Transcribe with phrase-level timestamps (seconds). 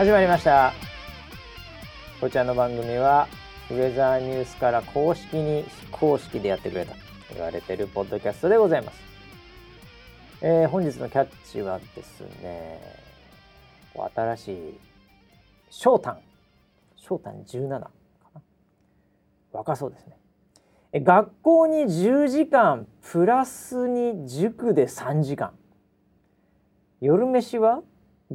[0.00, 0.72] 始まりました。
[2.22, 3.28] こちらの番組は
[3.70, 6.94] ウェザーニュースから公式に非公式でやってくれと
[7.34, 8.98] 言われてるポッドキャストでございます、
[10.40, 12.80] えー、本日のキャッチはですね
[14.14, 14.78] 新しい
[15.68, 16.16] 翔太
[16.96, 17.90] 翔太17かな？
[19.52, 20.16] 若そうですね。
[20.94, 25.52] 学校に10時間プラスに塾で3時間。
[27.02, 27.82] 夜飯は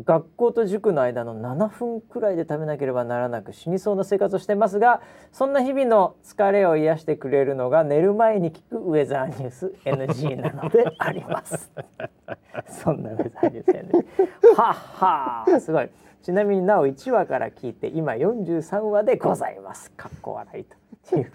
[0.04, 5.02] 学校と塾の間の7分くらいで食べなければならなく死にそうな生活をしてますが
[5.32, 11.72] そんな日々の疲れを癒してくれるのが寝る前に聞くウェザーニュース NG なのであります。
[12.68, 15.90] そんなウェザーニュース NG はっはすごい。
[16.22, 19.92] ちなみになお1話から聞いて今43話でございます。
[19.92, 20.76] かっこ笑いと。
[21.18, 21.32] いう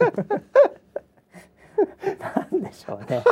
[2.19, 3.23] なんでしょうね。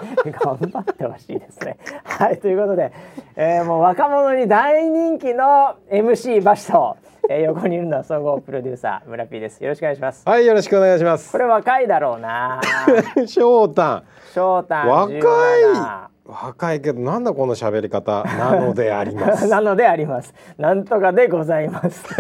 [0.45, 1.79] 頑張ってほしいですね。
[2.05, 2.93] はい、ということで、
[3.37, 6.97] えー、もう若者に大人気の MC バシと、
[7.29, 9.63] えー、横にいるのは総合プロデューサー村 P です。
[9.63, 10.23] よろしくお願いします。
[10.27, 11.33] はい、よろしくお願いします。
[11.33, 12.61] これ若いだろうな。
[13.27, 14.03] 翔太。
[14.35, 14.75] 翔太。
[14.75, 16.08] 若い。
[16.29, 19.49] 若いけどなんだこの喋り方なのであります。
[19.53, 20.35] なのであります。
[20.59, 22.05] なんとかでございます。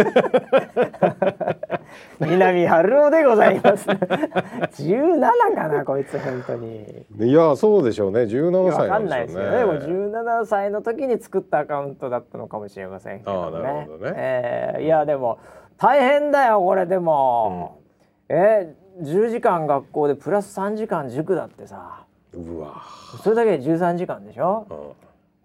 [2.18, 3.86] 南春夫でございます。
[3.86, 7.04] 17かなこいつ本当に。
[7.18, 8.22] いやそうでしょうね。
[8.22, 9.58] 17歳わかんないですけどね。
[9.58, 13.62] でも17歳の時に作ったアカウントだったのかもしれませんけどね。
[13.62, 15.38] なるほどね、えー、いやでも
[15.76, 17.82] 大変だよこれでも、
[18.30, 22.82] うん、えー、10時間学校でプラス3時間塾だってさうわ。
[23.22, 24.76] それだけで13時間でしょ、うん、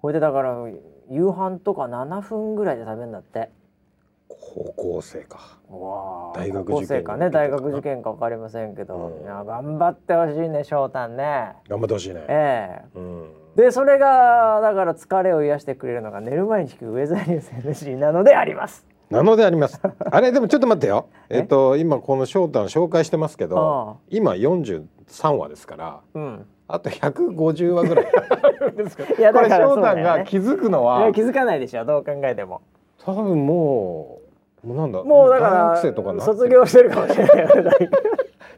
[0.01, 0.55] これでだから
[1.09, 3.49] 夕飯とか7分ぐらいで食べるんだって。
[4.29, 5.39] 高校生か。
[6.35, 7.17] 大学受験か。
[7.17, 7.29] ね。
[7.29, 11.53] 大学受験か分かりませんけど、うん、いや頑張ってほしいね翔太ね。
[11.67, 12.25] 頑張ってほしいね。
[12.27, 12.97] ええ。
[12.97, 18.85] ー、うん、でそれがだから疲れを癒してくれるのが寝る前に聞くウェザーニュース NC なのであります。
[19.09, 19.79] なのであります。
[20.11, 21.07] あれでもちょっと待ってよ。
[21.29, 21.41] え？
[21.41, 28.05] っと今この翔太の紹介してますけど、今43話ですから、うん、あと150話ぐらい。
[29.19, 32.61] いやだから翔太が気づくのは、気づかないでしょどう考えても。
[33.05, 34.22] 多分もう
[34.63, 37.89] もうなんだもうだから卒業してるかもしれない。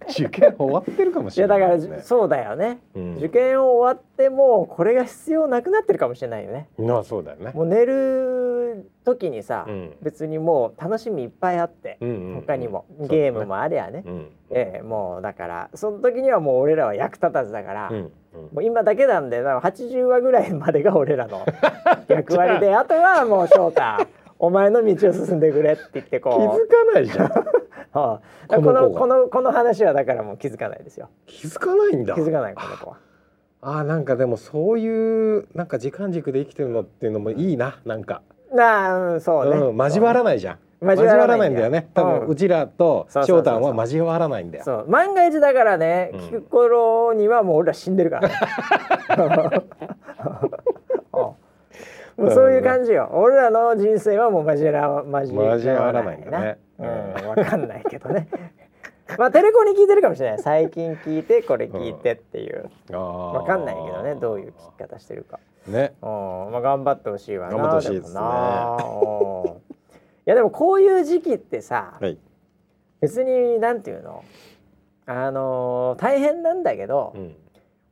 [0.09, 6.67] 受験終わってるかもしれない、ね、いやだからそうだよね、うん、受験終わってもこれが必要なくなってるかもしれないよね。
[6.77, 7.51] まあそうだよね。
[7.53, 12.85] もう寝る時にさ、うん、別にもう楽しみいっぱいあって、うんうんうん、他にも。
[12.99, 17.97] ゲームもありゃね、ねえー、もうだからその時にはもう俺らは役立たずだから、うん。
[17.97, 18.11] うん、も
[18.57, 21.45] う今だけなんで80話ぐらいまでが俺らの
[22.07, 22.85] 役割で あ。
[22.85, 23.81] とはもう翔太
[24.39, 26.57] お前の道を進んでくれって言ってこう。
[26.57, 27.55] 気づかないじゃん。
[27.97, 31.09] は あ、このこのこの話はだからもう気づかないですよ。
[31.25, 32.13] 気づかないんだ。
[32.15, 32.97] 気づかないこの子は。
[33.61, 38.21] あなんかでもそういうなんか時間軸で生きてるのっていうのもいいななんか。
[38.53, 40.59] なあそうね、うん、交わらないじゃん。
[40.81, 41.89] 交わらないんだよね。
[41.93, 44.63] 多分、うちらと翔太は交わらないんだよ。
[44.63, 44.85] そう。
[44.89, 48.35] 万が一だからね、聞く頃にはもう俺ら死んでるから、ね
[52.17, 53.09] もうそういう感じよ。
[53.13, 56.57] 俺らの人生はもう交わ交わらないんだね。
[56.79, 58.27] うん、わかんないけどね。
[59.19, 60.39] まあテレコに聞いてるかもしれない。
[60.39, 62.69] 最近聞いてこれ聞いてっていう。
[62.91, 65.39] わかんないけどね、どういう聞き方してるか。
[65.67, 65.93] ね。
[66.01, 66.09] うん、
[66.51, 67.57] まあ頑張ってほしいわな。
[67.57, 68.21] 頑張ってほしいですね。
[70.27, 72.17] いやでもこういう時期ってさ、はい、
[72.99, 74.23] 別になんていうの、
[75.05, 77.35] あのー、大変なんだけど、うん、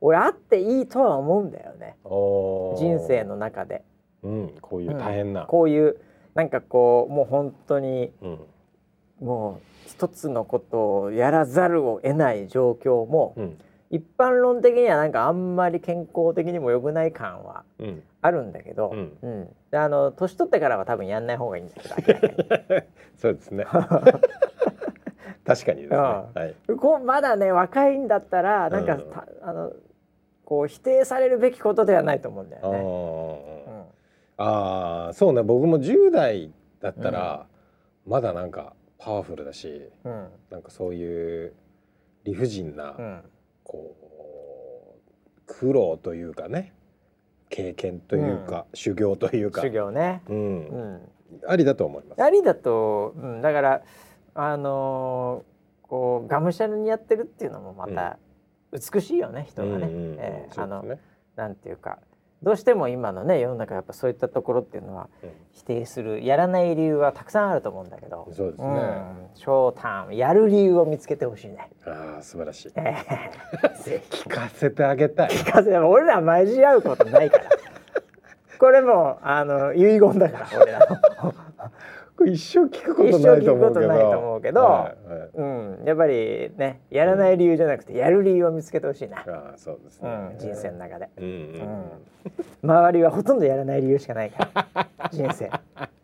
[0.00, 1.96] 俺あっていいとは思うんだよね。
[2.02, 3.84] 人生の中で。
[4.24, 5.96] うん、こういう大変な、うん、こういう
[6.34, 8.38] なんかこうもう本当に、うん、
[9.20, 13.58] もう一つのことをやらざるを得ない状況も、うん、
[13.90, 17.64] 一般論的にはなんかあんまり健康的にも良くない感は
[18.22, 19.48] あるんだけど、うん。
[19.72, 22.20] あの年取ってからは多分やんない方がいいんだけど
[23.16, 23.64] そうですね。
[25.46, 26.28] 確かにですね、は
[26.68, 28.98] い、こうまだね若いんだったらなんか、
[29.42, 29.72] あの
[30.44, 33.63] こう否定されるべきことではないと思うんだよね。
[34.36, 35.42] ああそうね。
[35.42, 37.46] 僕も10代だったら、
[38.06, 41.54] まだなんかパワフルだし、うん、なんかそういう
[42.24, 43.22] 理不尽な、うん、
[43.62, 43.96] こ
[44.98, 46.72] う苦労というかね。
[47.50, 49.60] 経験というか、うん、修行というか。
[49.60, 51.00] 修行ね、うん、うん、
[51.46, 52.22] ありだと思います。
[52.22, 53.82] ありだと、うん、だから
[54.34, 58.18] あのー、こうがむしゃらにやってるっていうのもまた
[58.72, 60.84] 美しいよね、人がね、えー、あの
[61.36, 61.98] なんていうか
[62.44, 65.08] どうしても今のね世の中やっぱそういったところっていうのは
[65.52, 68.28] 否定する、やらない理由はたくさんあると思うんだけど。
[68.32, 71.70] そうですね、うん、ショータンやる理由を見つけてほしいね。
[71.86, 75.30] ああ素晴らしい、えー、 聞かせてあげたい。
[75.30, 77.44] 聞かせて俺ら交わうことないから。
[78.58, 81.34] これもあの遺言だから俺らの
[82.26, 83.88] 一生聞くことないと思うけど。
[83.88, 85.42] ないと思うけど、はいはい、う
[85.82, 89.24] ん、やっぱりね、やらない理由じゃなくて、やる理由を見つけてほしいな。
[89.26, 91.28] あそうですね、うん、人生の中で、うんう
[92.68, 95.50] ん、周りはほとんどやらない理由しかないから、人生。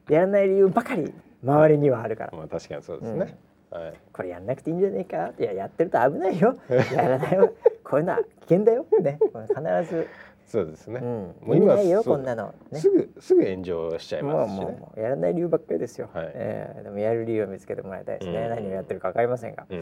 [0.09, 1.15] やらない理由ばかり
[1.45, 2.33] 周りにはあるから。
[2.37, 3.39] まあ確かにそうですね。
[3.71, 5.31] はい、これやんなくていいんじゃないか？
[5.39, 6.57] いややってると危ないよ。
[6.93, 7.55] やらないよ
[7.85, 8.25] こういうのは危
[8.57, 8.85] 険だよ。
[9.01, 9.21] ね。
[9.47, 10.09] 必ず
[10.51, 10.99] そうですね。
[11.01, 16.11] うん、もう今ないよこんなの、ね、すぐすぐ炎上しちゃいますし、ね、もうやらない理由ばっかりですよ。
[16.13, 18.41] はい、えー、でもやる理由を見つけてもらいたいですね。
[18.41, 19.67] うん、何をやってるかわかりませんが。
[19.71, 19.79] うん、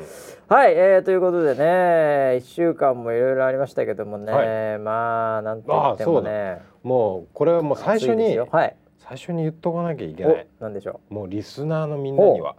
[0.48, 10.46] はい、えー、ということでね、一週間もいろいろありましたけどもね、はい、まあなんと言ってもね、もうこれはもう最初に、はい、最初に言っとかなきゃいけない。
[10.60, 11.14] なんでしょう？
[11.14, 12.56] もうリスナーのみんなには。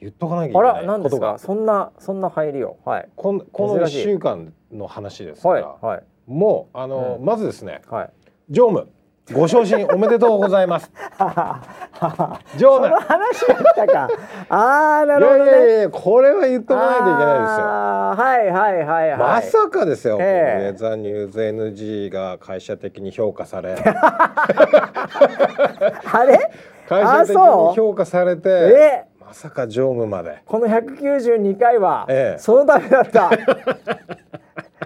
[0.00, 1.36] 言っとかなきゃいけないあら何ですか？
[1.38, 2.78] そんなそんな入りを。
[2.86, 3.08] はい。
[3.16, 8.10] このこの1週間の話ですから、はいはい、もうあの、うん、まずですね、はい、
[8.48, 8.88] 常務
[9.32, 10.90] ご昇進おめでとうございます。
[12.58, 12.88] 常務。
[12.88, 14.08] 話だったか。
[14.48, 17.66] ああ、なるほど、ね、いやいやこれは言っとかないといけないですよ。
[17.66, 19.18] はいはいはいはい。
[19.18, 20.18] まさかですよ。
[20.20, 23.76] えー、ザニューズ NG が会社的に評価され。
[26.12, 26.50] あれ？
[26.88, 28.48] 会社的に評価されて。
[28.48, 33.30] えーまさか常務までこの192回は、ええ、そのためだった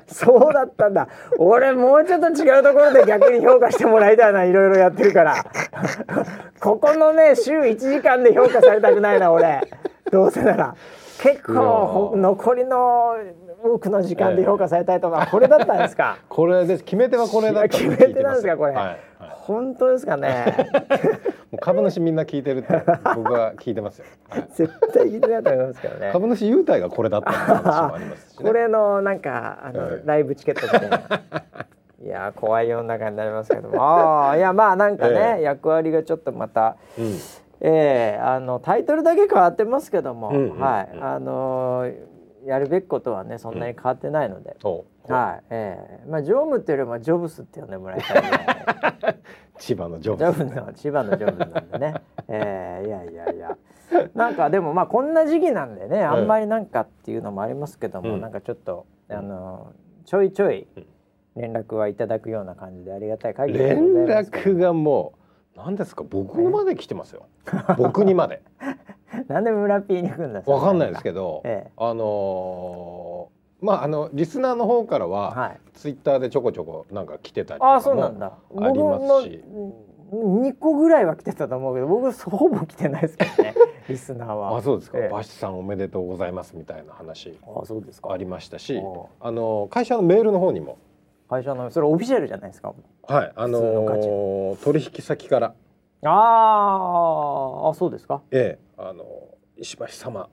[0.06, 1.08] そうだったんだ。
[1.38, 5.44] 俺もうちょっと違うところで逆に評価してもらいたいないろいろやってるから。
[6.61, 9.61] ここのね週1時間で評価されたくないな俺。
[10.11, 10.75] どうせなら。
[11.23, 13.14] 結構残りの
[13.62, 16.19] 多くの時間で評価されたいとか、これだったんですか？
[16.29, 16.85] これです。
[16.85, 18.99] 決め手はこれだ決め手なんですかこれ、はいはい、
[19.46, 20.69] 本当ですかね。
[21.52, 22.82] もう株主みんな聞いてるって
[23.14, 26.11] 僕は聞いてますよ、はい、絶対聞いてないと思いますけどね。
[26.12, 30.99] 株主優待がこれだった話もありますし、ね、 これのなんかあの、はい、ライブチケットみたいな
[32.02, 33.82] いや怖い世の中になりますけども。
[33.82, 37.14] ああいやまあなんかね、えー、役割がちょっとまた、うん。
[37.61, 40.99] えー、あのタイトルだけ変わってますけども、うんうん、はい。
[41.00, 42.14] あのー
[42.44, 44.69] やるべきことはねそんなに変わってないので、う。
[44.69, 46.06] ん、はい、ええ。
[46.06, 48.22] ー、まあ常務っていうよりもジョブスって呼んでもらいたい。
[49.58, 51.94] 千葉のジョブス、ね、の千葉のジョブスなんでね、
[52.28, 53.56] ええー、いやいやいや。
[54.14, 59.72] なんかでもまあこんな時期なんでねあんまりなんかっていうのもありますけども、うん、なんかちょっとあの
[60.04, 60.66] ちょいちょい
[61.36, 65.12] 連絡はいただくような感じでありがたい限りでございます連絡がも
[65.54, 66.02] う何ですか？
[66.02, 67.26] 僕まで来てますよ、
[67.78, 68.42] 僕にまで。
[69.28, 73.33] なんで村ピーに行くんだわかんないですけど、ええ、あのー、
[73.64, 78.05] まああのリスナーの方からは、はい、ツイッターでちょこちょこなんか来てたりとかも
[78.61, 79.44] ありますし。
[80.12, 83.55] 2個ぐらいは来てたと思うけど僕ほぼ来てないですけどね
[83.88, 84.56] リスナーは。
[84.58, 87.37] あそうですか、ええ、バシさんおめでとうございますみたいな話。
[87.43, 88.12] あそうですか。
[88.12, 88.81] ありましたし
[89.20, 90.76] あの会社のメールの方にも。
[91.28, 92.75] 会社のそれオフィシャルじゃないですか？
[93.08, 95.55] はいあのー、取引先から。
[96.05, 98.22] ああそうですか。
[98.31, 99.05] ええあの
[99.56, 100.29] 石橋様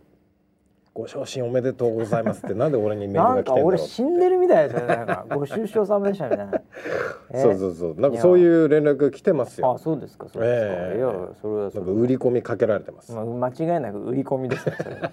[0.93, 6.61] ご昇進おめでとうございますってなんで俺にメールが来てんだろう俺死んでるみたいですよねなんかご出生様でしたみたいな、
[7.41, 8.01] そうそうそう。
[8.01, 9.73] なんかそういう連絡来てますよ。
[9.73, 15.11] あそうですかそうですか、えー、いやそれはそれ売り込みかけられてます、まあ、間違いなく売り込みですよそれは。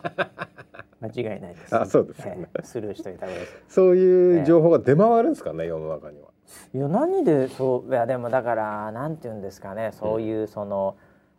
[1.01, 6.27] 間違いないです、あそうですね、えー、スルーしといた方がいいそういう情報が出回るんですかね、世の中には。
[6.75, 9.91] いや何でそういやでもだからなんて言うんですかね。
[9.93, 10.97] そういうその、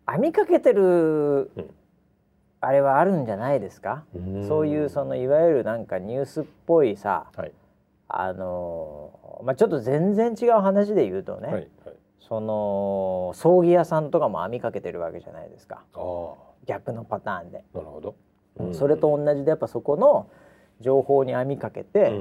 [0.10, 1.51] 編みかけてる、
[2.62, 4.04] あれはあるんじゃないですか？
[4.48, 7.51] そういうそのいわゆるなんかニュースっぽいさ、はい、
[8.08, 11.68] あのまあちょっと全然違う話で言うとね、はいはい、
[12.20, 15.84] その葬儀屋さんとかも編みかけてるわけじゃないですか。
[16.66, 17.63] 逆のパターンで。
[17.74, 18.16] なるほど、
[18.58, 20.28] うん、それと同じでやっぱそこの
[20.82, 22.16] 情報に編みかけて、うん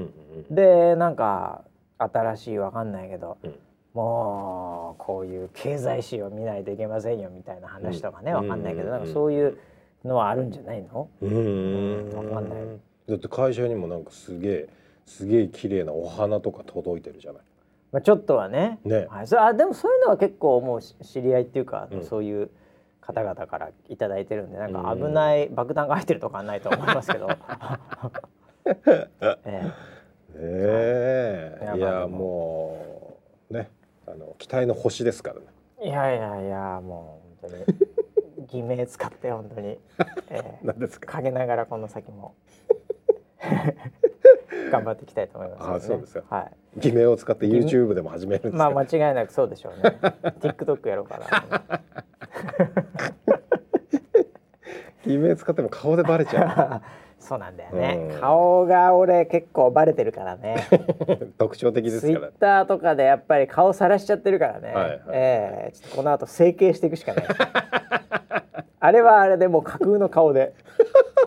[0.49, 1.63] うん、でなんか
[1.97, 3.55] 新しいわかんないけど、うん、
[3.93, 9.57] もうこういう経済史を見ないといけませんよみたいな話とかね、うん、わかんないけどなんかそういう
[10.05, 11.09] のはあるんじゃないの？
[11.21, 12.09] うん。
[12.15, 12.59] わかんない。
[13.07, 14.69] だって会社にもなんかすげえ
[15.05, 17.41] すげえ綺麗なお花とか届いてるじゃない？
[17.91, 18.79] まあちょっとはね。
[18.85, 22.49] ね、はい、そあでもそういうのは結構もう知り合いっていうか、うん、そういう
[23.01, 27.29] 方々から頂いてるんでなんか危ない爆弾が入ってるとかはないと思いますけど。
[28.65, 29.09] え
[30.35, 31.57] え。
[31.73, 31.77] え。
[31.77, 31.79] い。
[31.79, 33.17] やも
[33.49, 33.69] うね。
[34.07, 35.45] あの期待の星ですからね。
[35.83, 37.79] いやいやいやもう本当に
[38.51, 39.79] 偽名使って本当に、
[40.29, 41.13] えー、何ですか？
[41.17, 42.35] 陰ながらこの先も
[44.71, 46.23] 頑張っていきたいと思います、ね、あそうですよ。
[46.29, 46.41] は
[46.75, 46.79] い。
[46.79, 49.97] 偽名を使って YouTube でも始めるんですまあ間違いなくそうでしょうね。
[50.41, 51.81] TikTok やろうかな。
[55.05, 56.81] 偽名使っても顔でバレちゃう。
[57.19, 60.67] そうなんだよね、うん、顔が俺結構バレてるからね。
[61.37, 62.19] 特徴的ですから。
[62.19, 67.25] ツイッターとかでやっぱり顔さらしちゃってるからね、はいはい、えー、ちょっとこの後整形していくしかない。
[68.81, 70.53] あれはあれでもう架空の顔で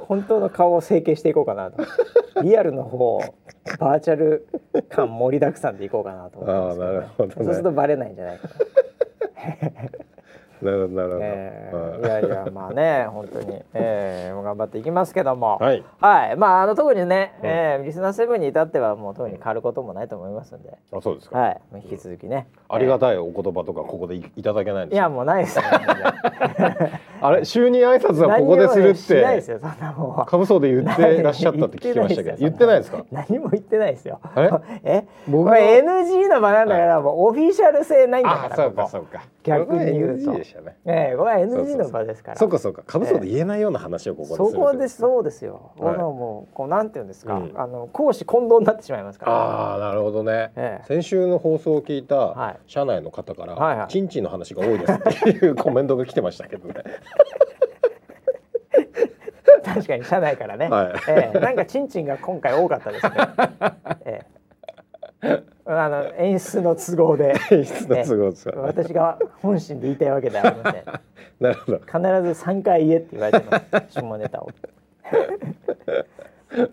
[0.09, 1.83] 本当の顔を整形していこうかなと。
[2.43, 3.21] リアルの方
[3.79, 4.47] バーチャル
[4.89, 8.55] 感盛りだくさんでいこうかなと思ってますね、なるほど、ね、そうするとバレないんじゃないかな。
[10.63, 12.09] なるほどなるほど、えー、い。
[12.09, 15.59] やいやまあね本当に、えー、頑張っていきますけども。
[15.61, 20.71] はい、はい、まああの特にね、うん、えー、リスナーセブンに至ってはもう特に変わることもないと思いますんで。
[20.93, 21.39] あそうですか。
[21.39, 21.61] はい。
[21.77, 25.65] 引き続きね、ありがたいお言葉とかここでいただけないんですいやもうないですね
[27.21, 33.05] あれ就任挨拶はここでするってないですよそんなもん株総で言ってらっしゃったって聞きましたけど言ってないですか？
[33.11, 34.21] 何も言ってないですよ。
[34.85, 35.05] え？
[35.29, 42.39] 僕は NG の場なんだから、もうオフィシャル性ないんだからそうかそうか逆に言うと、ね、ええこれは NG の場ですから。
[42.39, 42.83] そうかそうか。
[42.87, 49.33] 株総で言えないような話をここでそこでそうですよ、はい、もうこうなんていうんですか、うん、あの講師混同になってしまいますから。
[49.33, 56.75] ああなるほどね、ええ、先週の放送を聞いた社内の方から、はいはい、チンチンの話が多いですっていうコメントが来てましたけどね。
[59.65, 63.13] 確かに社内からね、はい、ええ、なんかチンチンが今回多かったですね、
[64.05, 64.21] え
[65.23, 67.35] えあの演出の都合で。
[67.51, 70.85] 演出の都合です、ね、私が本心で言いたいわけではありません。
[71.41, 71.79] なるほど。
[71.79, 74.01] 必ず三回言えって言われてます。
[74.01, 74.51] 下ネタを。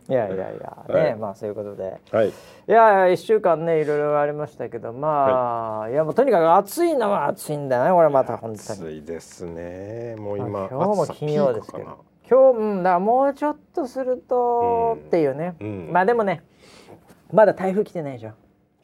[0.09, 0.49] いやいやいや。
[0.89, 2.33] ね、 はい、まあそういうことで、はい、い
[2.67, 8.79] や一週間ねいろいろありましたけどまあ、はい、いやもうとにかく暑いのは暑いんだねこれまた本当に。
[8.79, 10.15] 暑いですね。
[10.17, 12.09] もう今、今日も金曜ですけど。
[12.29, 16.43] 今日うんだもうちょっとすると、っていうね、うん、まあでもね
[17.31, 18.33] まだ台風来てないでしょ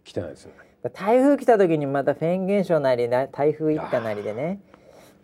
[0.06, 0.90] 来てないですよね。
[0.94, 4.60] 台風来た時にまたフェーン現象なりな台風一過なりでね。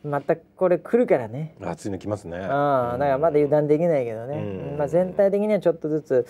[0.03, 1.55] またこれ来るからね。
[1.61, 2.37] 暑いの来ますね。
[2.37, 6.25] ああだからまだ油断できないけどね、うん、まあ、全体的にはちょっとずつ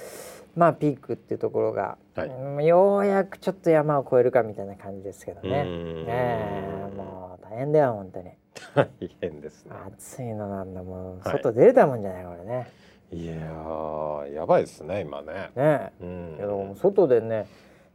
[0.56, 5.64] まあピークっていうところが、はい、ようやくちょっと山を越えるかみたいな感じですけどね。
[5.66, 8.32] ええもう大変だよ本当に。
[8.76, 8.90] 大
[9.22, 9.72] 変ですね。
[9.88, 12.68] 暑いのなんだもう、外出れたもんじゃないこれね。
[13.12, 13.26] い。
[13.26, 15.34] ややばいですね今ね。
[15.34, 17.48] ねえ、うん、いやも外でね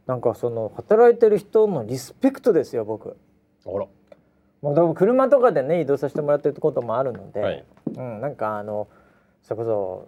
[0.07, 3.17] なんかその働いてる人のリスペクトですよ僕。
[3.65, 3.85] あら。
[4.61, 8.87] もうでも車とかでね移動させてもらってることもあるので、はい、うん、なんかあの
[9.43, 10.07] それこそ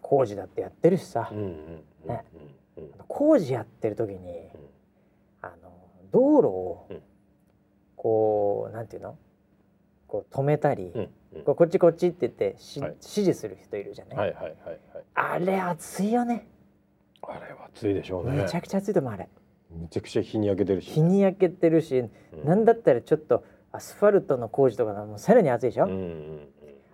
[0.00, 1.30] 工事だってやってるしさ、
[2.06, 2.24] ね、
[3.06, 4.20] 工事やってる時に、うん、
[5.42, 5.70] あの
[6.10, 6.88] 道路を
[7.96, 9.18] こうなんていうの？
[10.06, 14.34] こう止めたり、うんうん、ここっちこっちって言ってし、はい、指示する人いるじゃない、
[15.14, 16.46] あれ熱いよね。
[17.28, 18.42] あれは暑いでしょうね。
[18.42, 19.28] めちゃくちゃ暑いと思うあれ。
[19.70, 22.10] めちゃくちゃ日に焼けてるし、日に焼けてるし、うん、
[22.44, 26.48] なんだったらちょっとアスファルトの工事とかもさらに暑いでしょ、うんうんうん、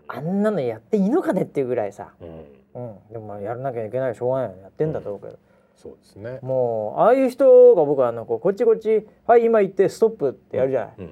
[0.07, 2.29] あんなのやっていいのかねっていうぐらいさ、うん、
[2.75, 5.39] うん、でもやらなきゃいけないしょうがないよやってんだと思うけど、
[5.75, 6.39] そうですね。
[6.43, 11.09] もうああいう人が僕はあのこうこっちこっちはい今行ってストップってやるじゃない、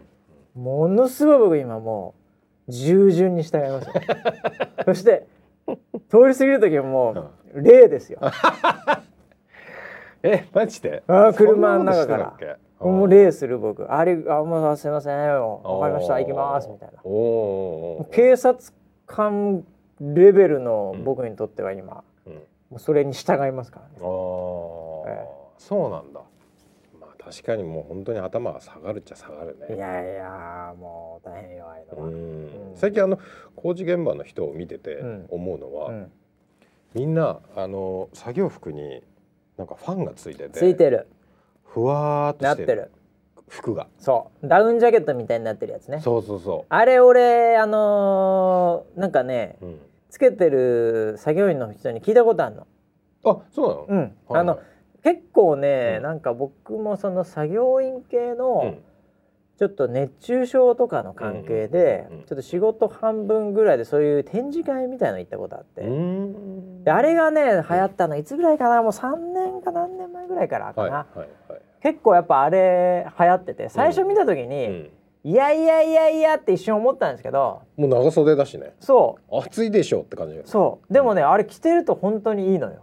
[0.54, 2.14] ものすごい僕今も
[2.68, 3.88] う従順に従います
[4.86, 5.26] そして
[6.08, 8.20] 通り過ぎる時はもう礼ですよ
[10.26, 11.02] えマジで？
[11.06, 12.58] あ車の中から。
[12.78, 13.90] もうレーする僕。
[13.90, 15.40] あれあもうすいません。
[15.40, 16.18] わかりました。
[16.18, 16.68] 行きます。
[16.68, 17.00] みたいな。
[18.10, 18.72] 警察
[19.06, 19.64] 官
[20.00, 22.40] レベルの僕にとっては今、うん、も
[22.76, 23.92] うそれに従いますからね。
[23.94, 24.02] あ、
[25.08, 26.20] ええ、そうなんだ。
[27.00, 29.74] まあ確かにもう本当に頭が下がるっちゃ下がるね。
[29.74, 33.18] いやいやもう大変弱いのは、うん、最近あの
[33.54, 36.12] 工事現場の人を見てて思うのは、うん、
[36.92, 39.02] みんなあの作業服に
[39.56, 41.06] なんかファンがついててついてる。
[41.64, 42.90] ふわっとしてる。
[43.48, 43.86] 服が。
[43.98, 44.48] そう。
[44.48, 46.00] ダウンジャケットみたいになってるやつね。
[46.00, 46.66] そうそうそう。
[46.68, 49.78] あれ俺あのー、なんかね、うん、
[50.10, 52.66] つけてる作業員の人に聞いたことあるの。
[53.24, 53.86] あそうなの？
[53.88, 54.60] うん、はいはい、あの
[55.02, 58.78] 結構ね、うん、なんか僕もその作業員系の、うん
[59.58, 65.82] ちょっと熱中症とかの関係で、ちょっと仕事半分ぐらいでそういう展示会みたいの行ったことあって。
[66.84, 68.82] であれがね流行ったのいつぐらいかな？
[68.82, 71.06] もう3年か何年前ぐらいからかな、
[71.82, 74.90] 結構やっぱあれ流行ってて最初見た時に、
[75.24, 78.74] いやいやいやいやって一瞬思ったんですけどもう長袖だしね。
[78.78, 79.38] そう。
[79.38, 80.40] 暑いでしょって感じ。
[80.44, 80.92] そう。
[80.92, 82.82] でもね、うん、あれ着てると本当にいいのよ。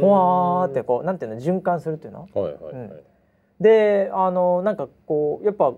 [0.00, 2.28] ほわーってこうなんていうの循環するっていうの？
[2.34, 2.72] はいはい、はい。
[2.72, 2.92] うん、
[3.60, 5.72] であのなんかこうやっぱ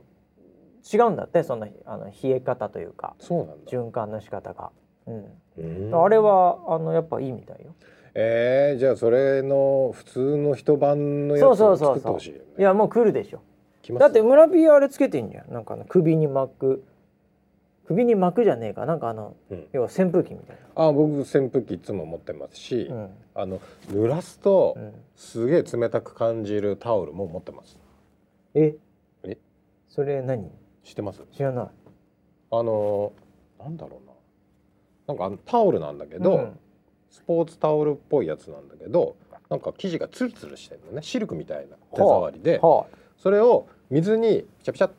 [0.92, 3.70] 違うんだってそのあの冷え方というかそうなんだ。
[3.70, 4.70] 循環の仕方が、
[5.06, 7.74] うん、あれはあのやっぱいいみたいよ。
[8.14, 13.42] えー、じゃあそれの普通の一晩のやつを作ってほしい、ね、いやもう来るでしょ。
[13.98, 15.52] だって村ピーあれつけてんじゃん。
[15.52, 16.84] なんか首に巻く
[17.86, 18.84] 首に巻くじゃねえか。
[18.84, 20.82] なんかあの、うん、要は扇風機みたいな。
[20.84, 24.76] あ僕扇風機いつも持ってますし、うん、あの濡らすと、
[25.14, 27.78] すげえ冷たく感じるタオルも持ってます。
[28.54, 28.74] え？
[29.22, 29.38] え？
[29.88, 30.50] それ何？
[30.82, 31.22] 知ってます？
[31.32, 31.66] 知らない。
[32.50, 33.12] あの
[33.60, 34.00] なんだろ
[35.06, 35.14] うな。
[35.16, 36.58] なんかタオルなんだけど、うん、
[37.10, 39.16] スポーツタオルっぽいやつなんだけど
[39.48, 41.02] なんか生地がツルツルしてるのね。
[41.02, 44.90] シルクみたいな手触りで、はあ、それを水にピチャピチャ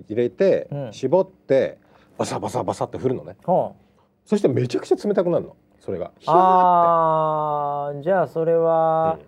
[0.00, 1.78] 入れて、うん、絞って
[2.18, 3.84] バサバサバサって振るのね、はあ、
[4.24, 5.56] そしてめちゃくちゃ冷たくなるの。
[5.80, 6.12] それが。
[6.26, 9.26] ああじゃあそれは、うん、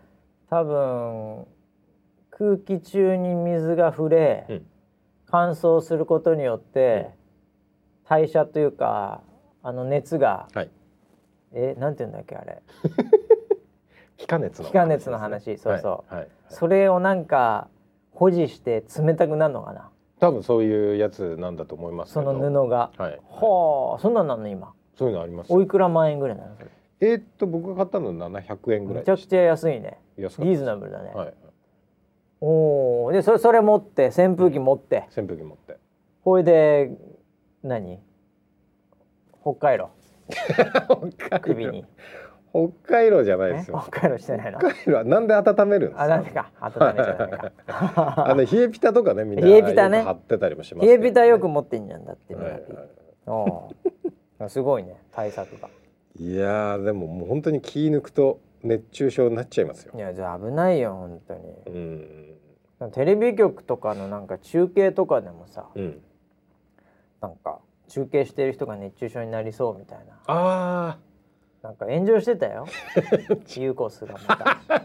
[0.48, 1.46] 多分
[2.30, 4.66] 空気中に水が触れ、うん、
[5.26, 7.10] 乾燥することによって、
[8.08, 9.22] 代謝というか
[9.62, 10.70] あの熱が、はい、
[11.52, 12.62] えなんて言うんだっけあれ。
[14.16, 15.58] 気化熱の気化熱の話。
[15.58, 16.22] そうそう、はい。
[16.22, 17.68] はい、それをなんか
[18.12, 22.90] 保持して冷たくなるのかな多分そういうやつなんだと思いますその布が。
[22.96, 24.72] はい、はあそんなんなの今。
[24.96, 26.56] そういうのありますおいくら万円ぐらいなの
[27.00, 29.98] えー、っと僕が買ったの700円ぐらいめちゃくちゃ安いね。
[30.16, 31.34] リーズナブルだね、はい、
[32.40, 35.76] おおでそれそれ持って扇風機持って、うん、扇風機持って。
[36.22, 36.90] ほいで
[37.62, 38.00] 何？
[39.42, 39.90] 北海道。
[41.42, 41.84] 首に
[42.84, 43.84] 北海道じゃないですよ。
[43.86, 44.58] 北海道してないの？
[44.58, 46.02] 北海道はなんで温めるんですか？
[46.04, 46.50] あ、なんでか？
[46.60, 47.52] 温めちゃダメか。
[48.28, 50.02] あの 冷えピタとかね、みんな冷えピタね。
[50.02, 52.34] 貼ってたりもします、ね、冷えピタよく持ってんじゃんだって。
[52.34, 52.44] はい
[54.38, 55.68] はい、すごいね、対策が。
[56.18, 59.92] いやでももう本当に気抜くと熱中症になっちゃいますよ。
[59.94, 61.40] いやじゃあ危ないよ本当に。
[61.66, 62.90] うん。
[62.92, 66.00] テレビ局とかのなんか中継とかでもさ、うん、
[67.20, 70.14] なんか中継してる人が熱中症になりそうみたいな。
[70.26, 70.98] ああ。
[71.66, 72.66] なんか炎上してたよ。
[73.56, 74.84] ユーコスがまた。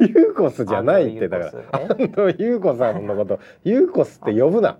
[0.00, 1.80] ユーコスじゃないってだから。
[1.80, 3.40] 安藤優子さんのこと。
[3.64, 4.76] ユーコスって呼ぶな。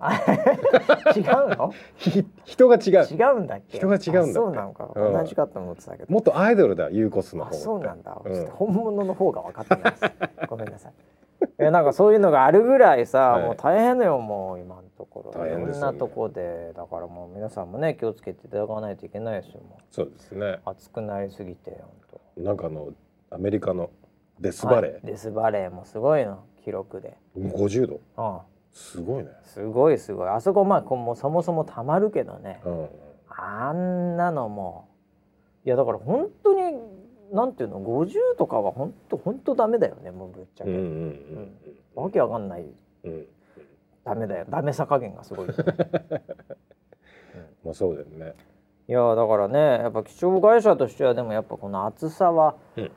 [1.15, 1.23] 違う
[1.57, 1.73] の？
[2.45, 2.91] 人が違う。
[3.11, 3.77] 違うんだっけ？
[3.79, 6.13] 人が違うんだそうなんか、同じかと思ってたけど。
[6.13, 10.03] もっとアイドルだユーコスの方そうなんだ、うん、本物の方が分かってないです。
[10.47, 10.93] ごめんなさい。
[11.57, 14.75] えなんかそういうのがあるぐらいさ、はい、もう大変だよもう今。
[14.75, 20.59] のところ、ね、いろんなとこでだからもう皆さんもね気をつけていただかないといけないですよそうですね。
[20.65, 22.89] 暑くなりすぎて本当なんかあの
[23.31, 23.89] アメリカの
[24.39, 26.43] デスバレー、はい、デスバレーもすごいの。
[26.63, 27.17] 記録で。
[27.37, 28.41] 50度ああ
[28.73, 29.29] すごいね。
[29.43, 30.29] すごいすごい。
[30.29, 32.89] あそこまあこもそもそもたまるけどね、うん、
[33.29, 34.87] あんなのも
[35.65, 36.77] いやだから本当に
[37.31, 40.89] なんていうの50とかは本当本当ダメだよねもうぶっちゃけ、うんうんうん。
[41.97, 42.65] うん、わけわかんない、
[43.03, 43.25] うん、
[44.09, 44.45] ダメだよ。
[44.49, 45.55] ダメさ加減がすごい、 うん、
[47.63, 48.33] まあそうだよね。
[48.87, 52.91] いやだからねやっぱ気象会社としてはでもやっぱこの暑さは、うん。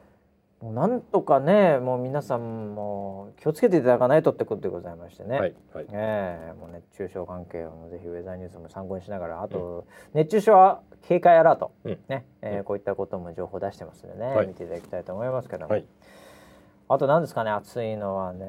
[0.62, 15.84] もうなんとかねもう皆さんも気をつけていただかないとってことでございましてね、はいはい、えー、もう熱中症関係をぜひウェザーニュースも参考にしながらあと、うん、熱中症は警戒アラート、うん、ね、えー、こういったことも情報出してますのでね、はい、見ていただきたいと思いますけども、はい、
[16.88, 18.46] あと何ですかね暑いのはね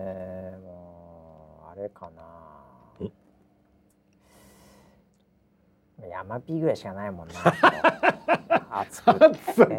[0.64, 2.43] もうあれかな
[6.08, 7.34] 山ピーぐらいしかないもんな。
[8.76, 9.14] 熱く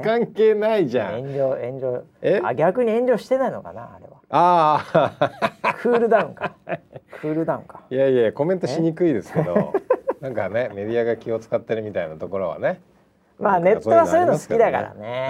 [0.03, 1.23] 関係ないじゃん。
[1.23, 2.03] 炎上炎上。
[2.23, 2.41] え？
[2.43, 4.15] あ逆に炎上してないのかなあれは。
[4.31, 5.19] あ
[5.63, 6.55] あクールダウンか。
[7.21, 7.81] クールダウンか。
[7.91, 9.73] いやいやコメントしにくいですけど
[10.21, 12.81] なんかねメディアが気を使ってるみたいなところはね。
[13.39, 15.29] まあネットはそういうの好きだからね、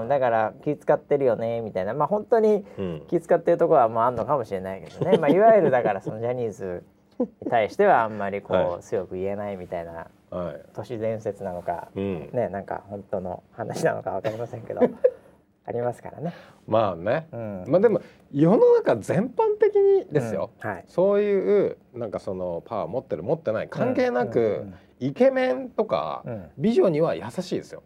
[0.00, 1.94] うん、だから気使ってるよねみたいな。
[1.94, 2.64] まあ本当に
[3.06, 6.82] 気使ってるところはもうあんのかもしれないけどね、まあいわゆるだからそのジャニーズ
[7.18, 14.80] に対してはあんまりこう、はい、強く言えないみたいな、はい、都市伝説なのか、うん、ねなんか本当の話なのかわかりませんけど
[15.66, 16.32] ありますからね。
[16.66, 20.70] まあね、うん、まあでも世の中全般的にですよ、うん。
[20.70, 24.66] はい、そういうなんかそのパワー持ってる持ってない関係なく、
[25.00, 26.22] イケメンとか、
[26.58, 27.82] 美女には優しいですよ。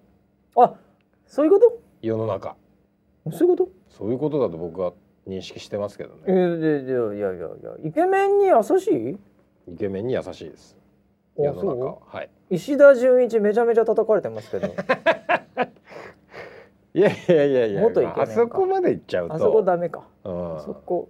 [0.56, 0.74] あ
[1.26, 1.78] そういうこと？
[2.02, 2.56] 世の中。
[3.30, 3.70] そういうこと？
[3.90, 4.92] そういうことだと僕は
[5.28, 6.20] 認識してますけどね。
[6.26, 7.48] えー、いやいやいや
[7.84, 9.18] イケメンに優しい？
[9.72, 10.76] イケメンに優しいです。
[11.36, 12.30] 世の中はい。
[12.50, 14.68] 石田純一めちゃめちゃ叩かれてますけど。
[16.94, 17.80] いやいやいやいや。
[17.82, 19.34] 元イケメンあそこまで行っちゃうと。
[19.34, 20.04] あそこダメか。
[20.24, 20.32] うん、
[20.64, 21.08] そこ。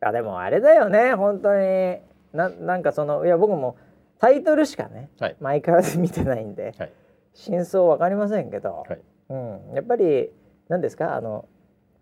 [0.00, 1.98] あでもあれだよね本当に
[2.32, 3.76] ななんかそのいや僕も
[4.18, 6.92] タイトルしかね、はい、前から見てないんで、はい、
[7.34, 9.00] 真相わかりませんけど、はい、
[9.30, 10.30] うん、やっぱり
[10.68, 11.16] 何ですか？
[11.16, 11.48] あの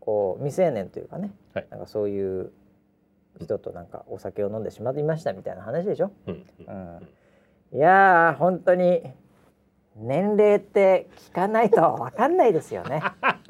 [0.05, 2.53] こう未成年というかね、はい、なんかそういう
[3.40, 6.12] 人となんかお酒を飲んでしまいましたみたいな話でしょ？
[6.27, 6.73] うん、う
[7.77, 9.03] ん、いや本当に
[9.97, 13.01] 年齢って聞かないとわかんないですよね。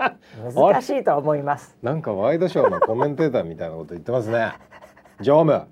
[0.54, 1.76] 難しいと思います。
[1.82, 4.52] なんかワイドショーのコメンテーターみたいなこと言ってますね。
[5.20, 5.66] 常務、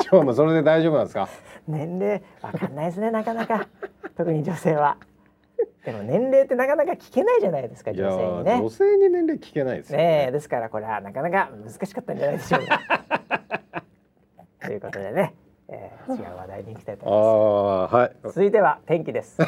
[0.00, 1.28] 常務それで大丈夫なんですか？
[1.68, 3.68] 年齢わかんないですねなかなか
[4.16, 4.96] 特に女性は。
[5.84, 12.80] でも年齢ってなかなか聞けないじゃないですか女性にね女性に年齢聞けないですね、ね、ですからこれはなかなか難しかったんじゃないでしょうか
[14.66, 15.34] ということでね
[15.70, 17.18] えー、違う話題に行きたいと思い
[17.82, 17.94] ます。
[17.94, 18.16] はい。
[18.24, 19.38] 続いては天気です。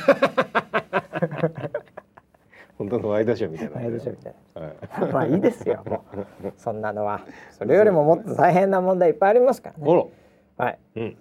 [2.77, 3.77] 本当のワイドショーみたいな。
[3.77, 4.61] ワイドショーみたいな。
[4.61, 5.83] はい、まあいいですよ。
[5.87, 6.05] も
[6.45, 7.23] う そんなのは。
[7.53, 10.11] それよりももっと大変な問題いっぱいありますからね。
[10.59, 10.79] はい。
[10.97, 11.17] うん。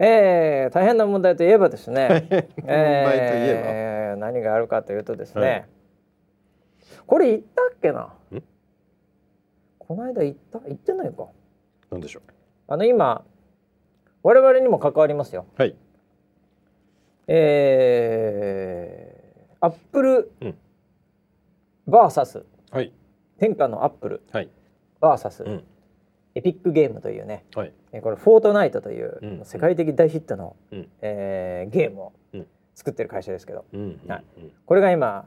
[0.00, 2.28] えー、大変な問題といえばですね。
[2.64, 5.42] えー、何があるかというとですね。
[5.42, 5.64] はい、
[7.06, 8.14] これ言ったっけな？
[9.78, 10.60] この間言った？
[10.60, 11.26] 言ってないか。
[11.90, 12.22] なんでしょう？
[12.68, 13.24] あの今
[14.22, 15.46] 我々にも関わりますよ。
[15.56, 15.74] はい。
[17.26, 20.30] えー、アップル
[21.86, 22.92] バーサス、はい、
[23.38, 24.48] 天下のアップル、はい、
[25.00, 25.64] バーサス、うん、
[26.38, 32.12] エピックゲームというね、はい、これフォートナイトという、うん、世界的大ヒットの、うん、えー、ゲームを
[32.76, 34.24] 作ってる会社ですけど、うんはい、
[34.64, 35.24] これが今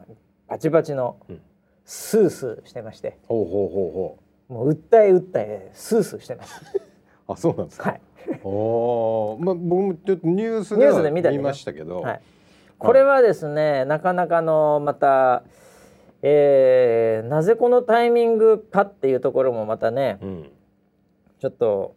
[0.47, 1.17] バチバチの
[1.83, 4.17] スースーしてまして、ほうほうほうほ
[4.49, 4.53] う。
[4.53, 6.61] もう訴え訴えスースーしてます。
[7.27, 7.89] あそうなんですか。
[7.89, 8.01] はい。
[8.43, 12.21] おまあ僕もちょっとニュースでは見ましたけど、はい、
[12.77, 15.43] これはですねなかなかのまた、
[16.21, 20.51] えー、なぜこのタイミングかっていうところもまたね、うん、
[21.41, 21.95] ちょっと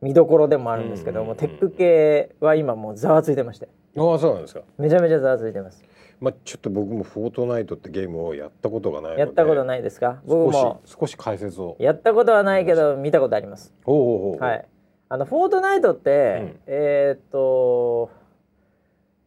[0.00, 3.68] 見どころでもあるんですけども、テック系は今もうざわついてまして。
[3.98, 4.62] ああそうなんですか。
[4.78, 5.84] めちゃめちゃざわついてます。
[6.20, 10.22] まあちょっと僕もフォートナイトってゲームをやったことがないやったことないですか？
[10.24, 10.80] 僕も。
[10.86, 11.76] 少し解説を。
[11.78, 13.74] やったことはないけど見たことあります。
[13.84, 13.92] お
[14.32, 14.64] おはい。
[15.10, 18.10] あのフォートナイトって、うん、えー、っと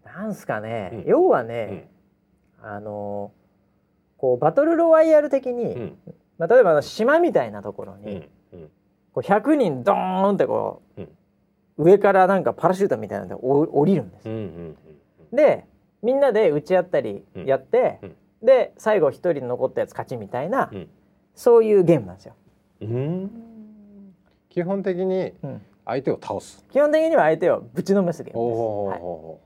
[0.04, 1.88] なんすかね、うん、要はね、
[2.64, 3.32] うん、あの
[4.18, 5.94] こうバトルロワイヤル的に、
[6.40, 8.28] まあ、例えば島みたいなところに、
[9.14, 11.02] こう100人ドーンってこう、
[11.78, 14.30] 上からなんかパラシュートみたいなので降りるんです。
[14.30, 14.34] よ。
[15.34, 15.66] で
[16.02, 18.00] みんなで打ち合ったりやって、
[18.42, 20.72] で最後1人残ったやつ勝ちみたいな、
[21.36, 22.36] そういうゲームなんですよ。
[24.50, 25.34] 基本的に、
[25.86, 26.66] 相手を倒す。
[26.72, 28.60] 基本的には相手をぶちのめすゲームです、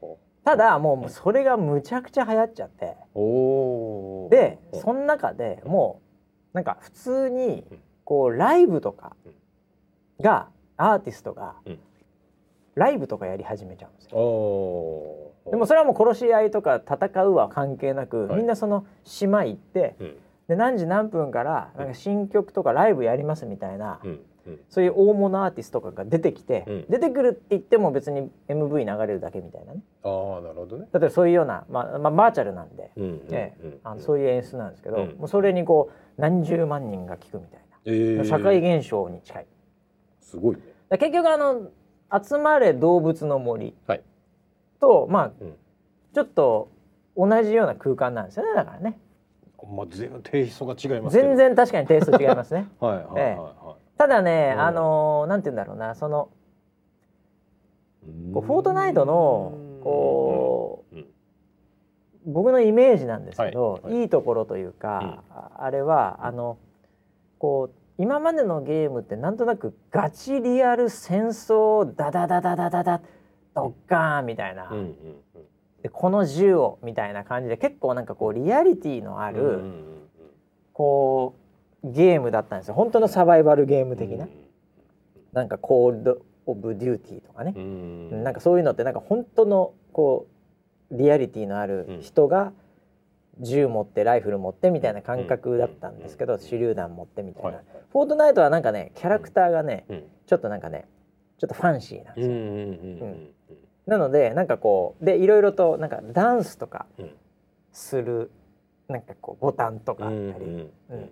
[0.03, 2.97] はい、ただもうそれがむちゃくちゃ流行っちゃって。
[4.29, 6.01] でその中でも
[6.53, 7.63] うなんか普通に
[8.03, 9.15] こうライブとか
[10.21, 11.55] がアーティストが
[12.75, 15.31] ライブとかやり始めちゃうんですよ。
[15.51, 19.95] でもそれはもう殺し合いとか戦うは関係なく、みんなその島行って、
[20.47, 23.99] で何時何分からなんか新曲とかライブやりますみたいな、
[24.69, 29.81] そういう大物アーティストとかが出てきて、うん、出てくるって言っても別に MV 流れるだけみたいなね。
[30.03, 30.87] ああなるほどね。
[30.93, 32.91] 例えばそういうような、まあまあ、バーチャルなんで、
[33.83, 39.45] あのそういう演出なんですけど、うん、もうそれにこう何十万人が聞くみたいな、えー、社会現象に近い
[40.25, 40.61] すごい、ね、
[40.97, 41.69] 結局あの
[42.23, 43.73] 「集まれ動物の森」
[44.79, 45.31] と、はい、まあ、
[46.13, 46.69] ちょっと
[47.15, 48.99] 同じような空間なんですよねだからね。
[49.67, 52.67] まあ、全然テイストが違います全然確かにテイスト違いますね。
[52.79, 53.23] はいはいはい、はい。
[53.23, 53.97] ええ。
[53.97, 56.29] ただね、あのー、なんて言うんだろうなその
[58.33, 60.97] こうフォートナイトのこう、
[62.25, 63.81] 僕のイメージなんですけど、はい。
[63.83, 65.23] はい、いいところというか、
[65.59, 66.57] うん、あれはあの
[67.39, 73.01] こう今までのゲームってなんとなくガチリアル戦争ダダダダダダダ
[73.53, 74.69] ドッカーンみたいな、
[75.81, 79.61] でこの銃をみたいな感じで結構なんかこうリアリティのある、
[80.73, 81.35] こ
[81.83, 82.73] うゲームだったんですよ。
[82.73, 84.29] 本当のサバイバルゲーム的な、うん、
[85.31, 90.27] なんかコール・オブ・デューティーとかね、うん、なんかそういうのってなんか本当のこ
[90.91, 92.51] うリアリティのある人が
[93.39, 99.85] 銃持ってライフル持ってみたいな感覚だったんですけど、手榴弾持ってみたいな、はい、フォートナイトはなんかねキャラクターがね、
[100.27, 100.85] ちょっとなんかね
[101.37, 103.55] ちょっとファンシーなんですよ。
[103.87, 106.87] なのでなんかこうでいろいろとなんかダンスとか
[107.71, 108.31] する、
[108.89, 110.45] なんかこうボタンとかあったり、
[110.89, 111.09] うん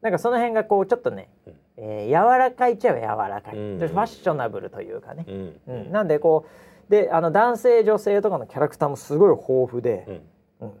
[0.00, 5.60] なんかその辺がこうちょっとね、うん、えー、柔らかいっちゃ柔らかい、うん、ファッショナブルというかね、うん。
[5.66, 6.46] うん、なんでこ
[6.88, 10.22] うであの男性女性とかのキャラクターもすごい豊富で、
[10.60, 10.72] うん、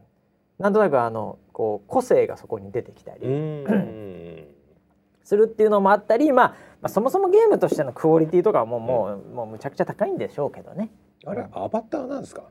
[0.58, 3.20] なんとなくあのこう個性がそこに出てきたり
[5.24, 6.48] するっていうのもあったり、まあ、
[6.80, 10.90] まあそもそもゲームとしてのクオリティとかももう,、もうむちゃくちゃ高いんでしょうけどね。
[11.24, 12.42] あれ、アバターなんですか？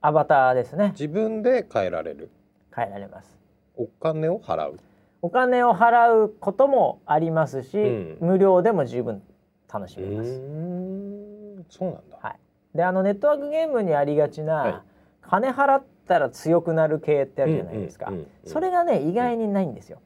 [0.00, 2.30] アバターですね自分で変えられる？
[2.74, 3.38] 変えられます
[3.76, 4.78] お金を払う？
[5.22, 9.22] お金を払うこともありますし、うん、無料でも十分
[9.72, 10.40] 楽しめます。
[11.70, 12.18] そうなんだ。
[12.20, 12.38] はい。
[12.74, 14.74] であのネットワークゲームにありがちな、はい、
[15.22, 18.12] 金払ったら強くなる系ってあるじゃないですか。
[18.44, 19.98] それがね意外にないんですよ。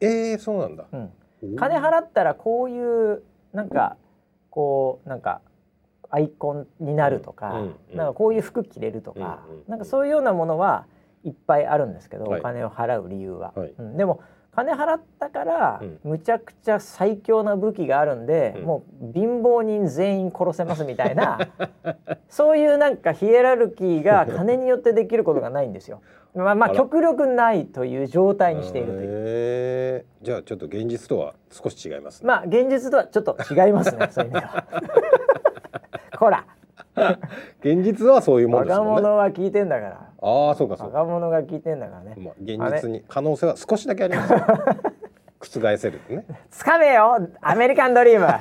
[0.00, 0.84] うん、ええー、そうなんだ。
[0.92, 1.10] うん。
[1.56, 3.96] 金払ったらこういうなんか
[4.50, 5.40] こうなんか
[6.10, 7.62] アイコンになるとか、
[7.94, 10.86] なんかこういう服着れるとか、なんかそういうようなものは
[11.24, 13.52] いっぱいあるんですけど、はい、お金を払う理由は。
[13.96, 14.20] でも
[14.56, 21.38] 金払ったから、むちゃくちゃ最強な武器があるんで、うん、もう貧乏人全員殺せますみたいな
[22.30, 26.00] そういうなんかヒエラルキーが金によってできることがないんですよ。
[26.34, 29.06] まあまあ極力ないという状態にしているという。
[29.08, 34.64] えー、じゃあちょっと現実とは少し違います、ね、まあ現実とはちょっと違いますねそういう意味では。
[36.18, 36.46] こら。
[37.60, 38.92] 現実はそういうもんですもんね。
[38.92, 40.00] 若者は聞いてんだから。
[40.22, 44.34] ああそうかそう若者が聞いてんだからね、まあ、現実に可能性は少しだけあります
[45.58, 46.24] 覆せるね。
[46.50, 48.26] つかめよアメリカンドリーム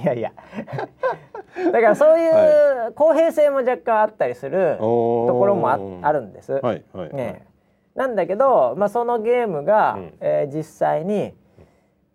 [0.00, 0.32] いやいや。
[1.72, 7.46] だからそういう公平性も若干あったりするところもああるんです、はいはい、ね、
[7.94, 11.34] なんだけど、まあ、そのゲームが、うん、えー、実際に、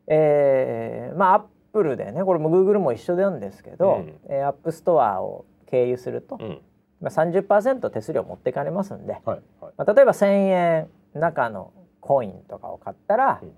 [0.08, 1.44] えー、まあアッ
[1.76, 6.62] プルでねこれもグーグルも一緒なんですけど、うん、えー、アップストアを経由すると、うん。
[7.02, 9.42] まあ、30%手数料持ってかれますんで、はいはい、
[9.78, 13.52] まあ、例えば1,000円中のコインとかを買ったら、うん、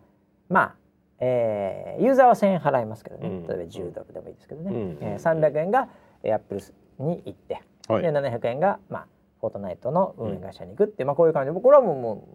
[0.49, 0.75] まあ、
[1.19, 5.87] えー、ユーザーは1,000円払いますけどね、うん、例えば10ドルでもいいですけどね、うん、えー、300円が
[6.23, 6.61] アップル
[6.97, 9.07] に行って、はい、で700円が、まあ、
[9.39, 11.61] フォートナイトの運営会社に行くって、まあ、こういう感じで。
[11.61, 12.27] これはもうも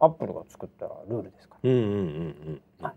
[0.00, 1.70] うアップルが作ったルールですから。
[2.82, 2.94] はい、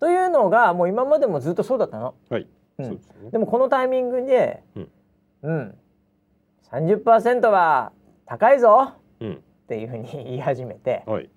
[0.00, 2.14] というのがもう今までもずっとそうだったの。
[2.30, 2.46] はい。
[2.78, 4.88] うん、でね、でもこのタイミングで、うん、
[5.42, 5.78] うん、
[6.72, 7.92] 30%は
[8.24, 11.28] 高いぞ、うん、っていうふうに言い始めて、はい、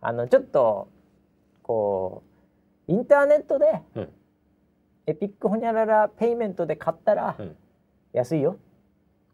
[0.00, 0.88] あのちょっと
[1.62, 2.24] こ
[2.88, 4.08] うインターネットで、うん、
[5.06, 7.36] エピックホニャララペイメントで買ったら、
[8.12, 8.56] 安いよ。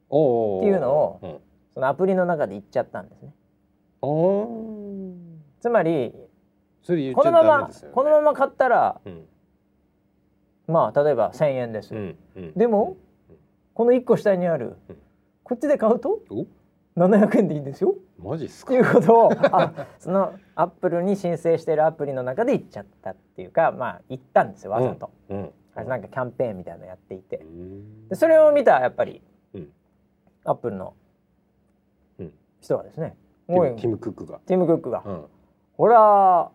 [0.06, 1.40] っていうのを、
[1.72, 3.32] そのアプリの中で言っちゃったんですね。
[5.60, 6.14] つまり
[6.86, 9.00] このまま、このまま買ったら、
[10.66, 11.94] まあ例えば1,000円です。
[12.56, 12.96] でも
[13.74, 14.76] この1個下にある、
[15.44, 16.20] こっちで買うと
[16.96, 17.94] 700円でいいんですよ。
[18.18, 18.74] マジっすか？
[18.74, 27.44] いうことをあ そのアップルに申請しているアプリの中で言っちゃったっていうかまあ言ったんですよわざと、うん、うん、なんかキャンペーンみたいなのやっていて。
[28.08, 29.22] でそれを見たやっぱり、
[29.54, 29.72] うん、
[30.44, 30.94] アップルの
[32.60, 34.40] 人はですね、うん、もうティム・クックが。
[34.46, 35.24] ティム・クックが、うん、
[35.76, 36.50] これは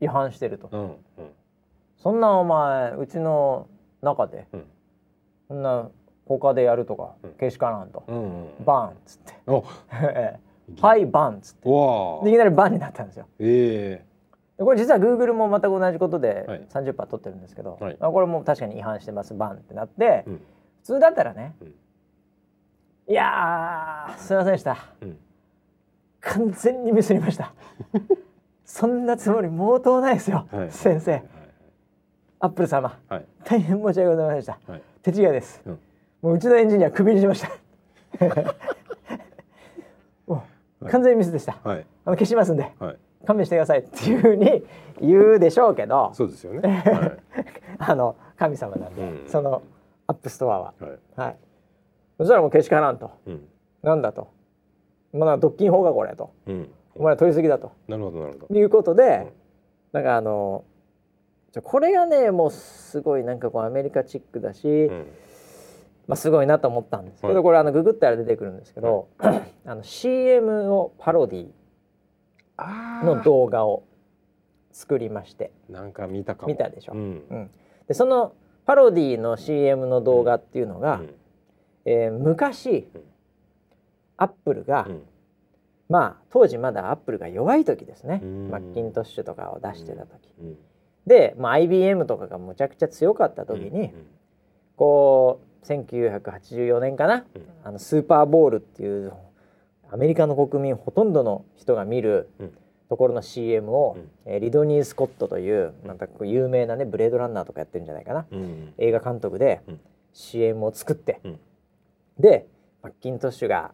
[0.00, 0.96] 違反してると、うんうん、
[1.96, 3.68] そんなお前うちの
[4.02, 4.46] 中で、
[5.48, 5.90] そんな
[6.26, 8.04] 他でやるとか、けしからんと、
[8.64, 9.34] バンっつって。
[10.82, 11.68] はいバンっつって。
[12.28, 13.26] いきなりバンになったんですよ。
[13.38, 19.34] えー、これ実はグーグルも全く同じことで30%取ってるんですけど、はい、これも確かに違反してます。
[19.34, 20.42] バンってなって、うん、普
[20.82, 21.74] 通だったらね、うん、
[23.08, 25.18] いやすいませんでした、うん、
[26.20, 27.52] 完全にミスりました
[28.68, 31.24] そんなつもり毛頭ないですよ、はい、先生、はい、
[32.40, 32.98] アップル様、
[33.42, 34.58] 大変申し訳ございませんでした、
[35.02, 35.62] 手違いです、
[36.20, 37.50] もううちのエンジニアクビにしました。
[40.86, 44.64] 完全にミスでした、はい、あの消しますんで、はい、勘弁してくださいっていうふうに
[45.00, 46.10] 言うでしょうけど。
[46.12, 47.18] そうですよね、 はい、
[47.78, 49.62] あの神様なんで、うん、その
[50.06, 50.74] アップストアは、
[51.16, 51.36] はい。
[52.18, 53.48] そしたらもうけしからんと、うん、
[53.82, 54.28] なんだと。
[55.12, 57.72] まだ独禁法がこれと、うん、お前ら取りすぎだと。
[57.86, 58.54] なるほどなるほど。
[58.54, 59.32] いうことで、うん、
[59.92, 60.64] なんかあの
[61.62, 65.06] これがねもうすごいなんかこうアメリカチックだし、うん。
[66.08, 71.46] まあ、すごいなと思ったんですけど、はい、これあのググったら出てくるんですけど、はい、あの CM のパロディ
[73.04, 73.84] の動画を
[74.72, 75.52] 作りまして。
[75.68, 77.50] なんか見たか見たでしょ、うん、うん、
[77.86, 78.32] でその
[78.64, 81.14] パロディの CM の動画っていうのが、うん、
[81.84, 83.02] えー、昔、うん、
[84.16, 85.02] アップルが、うん、
[85.88, 88.20] まあ当時まだアップルが弱い時ですね。
[88.50, 90.34] マッキントッシュとかを出してた時、
[91.06, 93.92] で、まあ、IBM とかがむちゃくちゃ強かった時に、
[94.76, 99.12] こう1984年かな、うん、あのスーパーボールっていう
[99.90, 102.28] アメリカの国民ほとんどの人が見る
[102.88, 103.96] ところの CM を、
[104.26, 109.62] うん、えリドニー・スコットというなんか有名なねブレードランナーとかやってるんじゃないかな、うん、映画監督で
[110.12, 111.20] CM を作って、
[112.18, 112.46] で
[112.82, 113.72] マッキントッシュが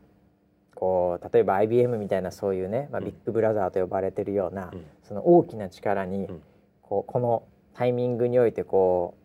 [0.75, 6.29] こう例えば IBM みたいなそういうね、まあ、ビッグブラザーと呼ばれてるような、その大きな力に、
[6.83, 9.25] こうこのタイミングにおいてこう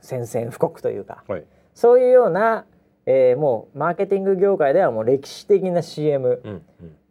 [0.00, 2.66] 宣戦布告というか、はい、そういうような、
[3.06, 6.62] えー、もうマーケティング業界ではもう歴史的な CM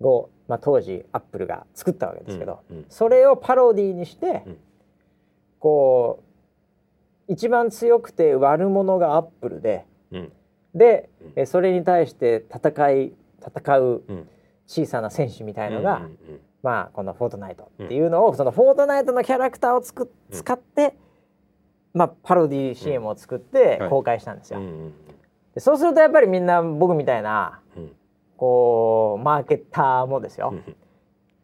[0.02, 4.58] を、うん、まあ、当時アップルが作ったわけですけど、うんうん、それをパロディーにして、うん、
[5.60, 6.24] こ
[7.28, 10.32] う一番強くて悪者がアップルで、うん、
[10.76, 14.04] で、うん、それに対して戦い戦う
[14.68, 16.02] 小さな選手みたいのが、
[16.62, 20.96] まあこの「フォートナイト」っていうのを、その「フォートナイト」のキャラクターをつく使って、
[21.94, 24.60] まあ、パロディ CM を作って公開したんですよ。
[25.56, 27.62] でそうするとやっぱりみんな僕みたいな、
[28.38, 30.54] こうマーケッターもですよ、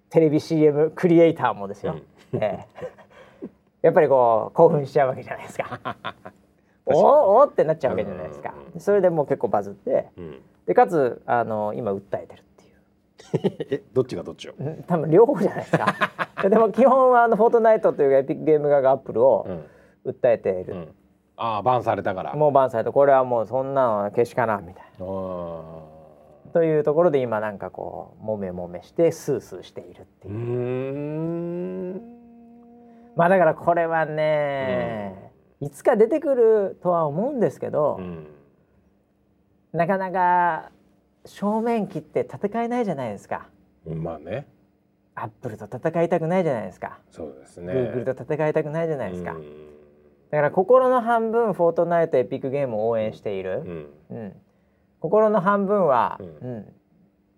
[0.10, 1.98] テレビ CM クリエイターもですよ、
[2.34, 3.48] うん、えー、
[3.82, 5.98] やっぱりこう興奮しちゃうわけじゃないですか
[6.86, 12.44] おおってなっちゃうわけじゃないですか、それでもう結構バズって、うん、でかつあの今訴えてる
[13.72, 14.54] えどっちがどっちを？
[14.88, 15.96] 多分両方じゃないですか。
[16.50, 19.48] でも基本はあのフォートナイトというエピックゲーム側がアップルを
[20.06, 20.80] 訴えている、うん。
[20.80, 20.96] うん、
[21.38, 22.34] ああバンされたから。
[22.36, 25.06] もうバンされたこれはもうそんなのけしかなみたいな。
[26.54, 32.02] というところで今なんかこうもめもめしてスースーしているっていう。
[33.16, 38.00] まあだからこれはね、いつか出てくるとは思うんですけど、
[39.74, 40.72] なかなか
[41.26, 43.48] 正面切って戦えないじゃないですか。
[43.86, 44.48] まあね。
[45.16, 47.00] アップルと戦いたくないじゃないですか。
[47.10, 47.74] そうですね。
[47.74, 49.34] グーグルと戦いたくないじゃないですか。
[49.34, 53.64] だから心の半分フォートナイトエピックゲームを応援している。
[54.10, 54.18] うん。
[54.18, 54.34] うん、
[55.00, 56.74] 心の半分は、うん、うん、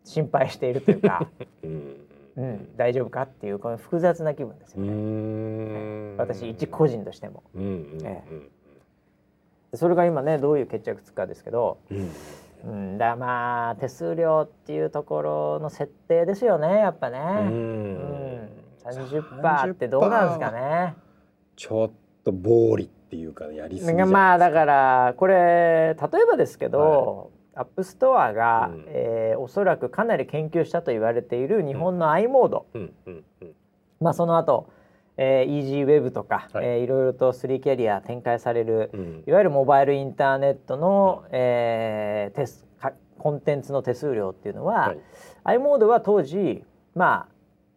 [0.04, 1.28] 心配しているというか。
[1.64, 2.07] うん
[2.38, 6.16] うん、大丈夫かっていうこの複雑な気分ですよね。
[6.18, 7.66] 私一個人としても、うんう
[8.04, 8.24] んえ
[9.74, 12.12] え、それが今ねどういう決着つくかですけど、うん、
[12.64, 17.20] うん、だまあ手数料っていうところの設定ですよねやっぱね。
[17.20, 18.50] うん、
[18.86, 20.96] 30%ってどうなんですかね。
[21.56, 21.92] ちょっ
[22.24, 33.54] と暴利っていうかやりすぎまあだからこれ例えばですけど、はい、アップストアが、うん、えー、おそらくかなり研究したと言われている日本の i モード、うんうんうん、
[34.00, 34.70] まあその後
[35.18, 36.66] えー、イージーウェブとか、はい。
[36.66, 42.68] えー、いろいろと3キャリア展開される、うん、いわゆるモバイルインターネットの、うん、えー、テス
[43.18, 45.00] コンテンツの手数料っていうのは、はい、
[45.44, 47.34] i モードは当時まあ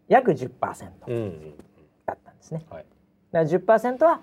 [0.09, 2.67] 約10%だったんですね。
[2.71, 2.87] うんはい、
[3.33, 4.21] だから10%は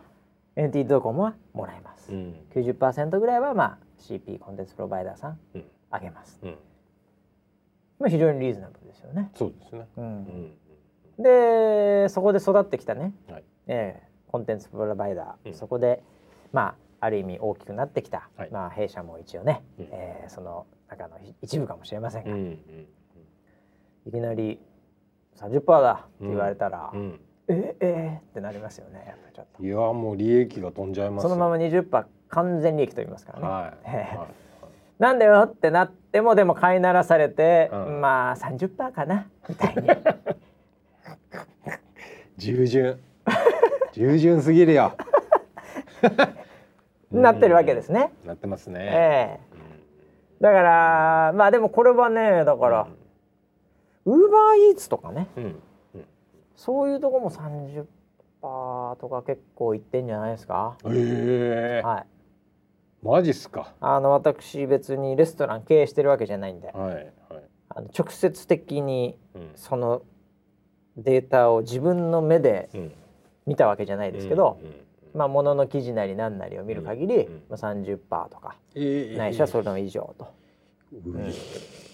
[0.56, 2.12] NT ドコモはもらえます。
[2.12, 6.40] うん、90%ぐらいはまあ CP コンテンツプロバイダーさん、うん、あげます。
[6.44, 6.58] うん、
[8.00, 9.32] まあ非常にリーズナブルですよね。
[9.36, 9.88] そうですね。
[9.98, 10.58] うん、うん
[11.20, 16.04] でそこで育ってきたね、はい、えー、コンテンツプロバイダー、うん、そこで
[16.54, 22.60] まあある意味大きくなってきた、はい、まあ弊社も一応ね、うん、えー、その中の一部かもしれませんが、うんうん、
[24.08, 24.60] いきなり
[25.38, 29.04] 30%だって言われたら、うん、ええー、ってなりますよね。
[29.08, 29.64] やっぱちょっと。
[29.64, 34.20] いやもう利益が飛んじゃいますそのまま20%完全利益と言いますからね。
[35.00, 39.90] なんだよってなってもでも飼いならされて、うん、まあ30%かなみたいに。
[42.38, 43.00] 従順。
[43.92, 44.94] 従順すぎるよ。
[47.12, 48.12] なってるわけですね。
[48.26, 48.80] なってますね。
[48.82, 49.42] ええ。
[50.40, 52.88] ー、だからまあでもこれはねだから
[54.06, 55.44] ウーバーイーツとかね、うん。
[55.96, 56.06] うん、
[56.56, 57.86] そういうとこも30%
[58.42, 60.78] とか結構いってんじゃないですか。
[60.86, 61.82] へえ。
[61.84, 62.06] ー、はい。
[63.04, 63.74] マジっすか？
[63.80, 67.14] あの私別にレストラン経営してるわけじゃないんで、はいはい、
[67.70, 69.18] あの直接的に
[69.56, 70.02] その、
[70.98, 72.70] データを自分の目で
[73.46, 74.60] 見たわけじゃないですけど、
[75.14, 77.98] まあ、ものの記事なり何なりを見る限り、まあ、30%
[78.30, 78.56] とか、
[79.16, 80.34] ないしはそれの以上と、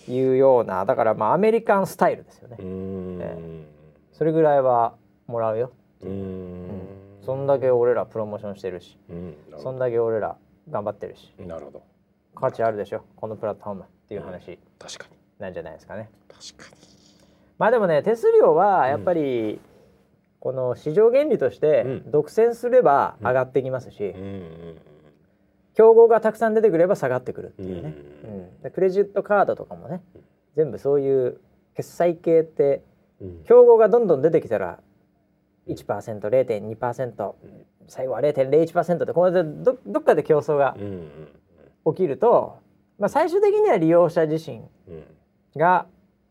[0.07, 2.57] いうようなだからまあアメリカンスタイルですよね。
[2.59, 3.37] え
[4.13, 4.95] それぐらいは
[5.27, 6.81] もらうよっていう、うん、
[7.25, 8.97] そんだけ俺らプロモーションしてるし、
[9.57, 10.37] そんだけ俺ら
[10.69, 11.33] 頑張ってるし。
[11.39, 11.83] なるほど。
[12.35, 13.03] 価値あるでしょ。
[13.15, 15.17] このプラットフォームっていう話、確かに。
[15.39, 16.09] なんじゃないですかね。
[16.27, 16.81] 確かに。
[17.57, 19.59] まあでもね手数料はやっぱり、
[20.39, 24.13] この市場原理として独占すれば上がってきますし、
[25.73, 27.95] 競合がたくさん出てくれば下がってくるっていうね、
[28.63, 30.01] うん、クレジットカードとかもね
[30.55, 31.39] 全部そういう
[31.75, 32.83] 決済系って
[33.45, 34.79] 競合がどんどん出てきたら
[35.67, 37.33] 1%0.2%
[37.87, 40.75] 最後は0.01%ってこれでどどっかで競争が
[41.85, 42.59] 起きると、
[42.99, 44.61] まあ、最終的には利用者自身
[45.55, 45.85] が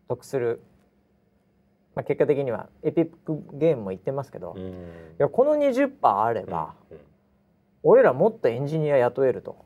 [0.09, 0.61] 得する。
[1.95, 4.63] まあ、結果的にはエピックゲームも言ってますけど、い
[5.19, 6.75] やこの20%あれば、
[7.83, 9.63] 俺らもっとエンジニア雇えると、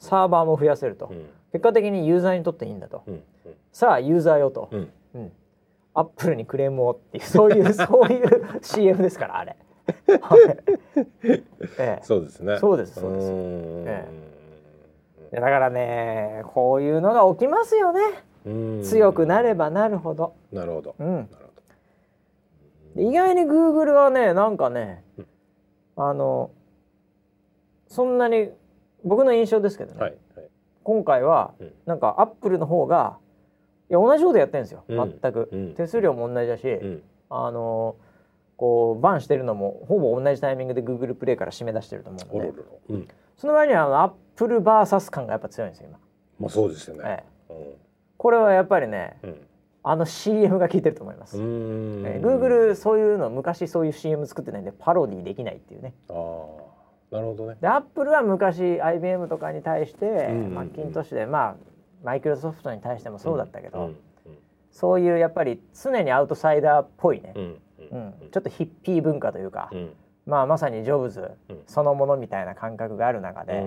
[0.00, 1.12] サーバーも増やせると、
[1.52, 3.04] 結果的にユーザーにとっていいんだと、
[3.70, 4.68] さあユーザーよと、
[5.14, 5.32] うん
[6.00, 9.56] アップルにクレームをっていうそういう そういう CM ですからあれ。
[11.26, 11.42] え
[11.78, 12.58] え、そうですね。
[12.58, 13.28] そうですそうです。
[13.32, 14.08] え
[15.32, 18.00] え、だからねこういうのが起きますよね。
[18.82, 20.34] 強くなればなるほど。
[20.52, 20.94] なるほど。
[20.98, 21.28] うん。
[22.96, 25.26] 意外にグーグルはねなんかね、うん、
[25.96, 26.50] あの
[27.88, 28.50] そんなに
[29.04, 30.48] 僕の印象ですけどね、はいはい、
[30.82, 33.18] 今回は、うん、なんかアップルの方が
[33.90, 36.78] いや同じことやってるんですよ、うん、全く、手数料も同じだし、
[37.28, 37.96] あの
[38.56, 42.52] こうバンしてるのもほぼ同じタイミングでグーグルプレイから締め出してると思うの
[43.04, 45.98] で、その前にあのアップルバーサス感がやっぱ強いんですよ今。
[46.38, 47.76] まあそうですよね、ええ、
[48.16, 49.16] これはやっぱりね、
[49.82, 51.38] あの CM が効いてると思います。
[51.38, 55.94] えー、Google そういうの昔そういう CM 作ってないんでパロディできないっていうね。
[56.10, 56.14] あ
[57.10, 57.56] なるほどね。
[57.60, 61.69] で Apple は昔 IBM とかに対して、マッキントッシュでまあ
[62.02, 63.92] マイクロソフトに対してもそうだったけど、
[64.70, 67.56] そういうやっぱり常にアウトサイダーっぽいね、うん
[68.30, 69.70] ちょっとヒッピー文化というか、
[70.26, 71.32] まあ、まさにジョブズ
[71.66, 73.62] そのものみたいな感覚がある中で、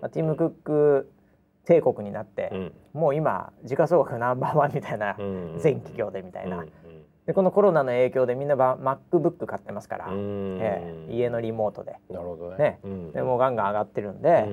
[0.00, 1.12] まあ、ティム・クック
[1.64, 5.16] 帝国になって、うん、もう今時価総額ナンバーワンみたいな、
[5.58, 6.64] 全企業でみたいな、
[7.26, 11.96] でこのコロナの影響でみんな MacBook 買ってますから、えー、家のリモートで。
[12.10, 13.12] なるほどね、ね。
[13.12, 14.48] でもうガンガン上がってるんで、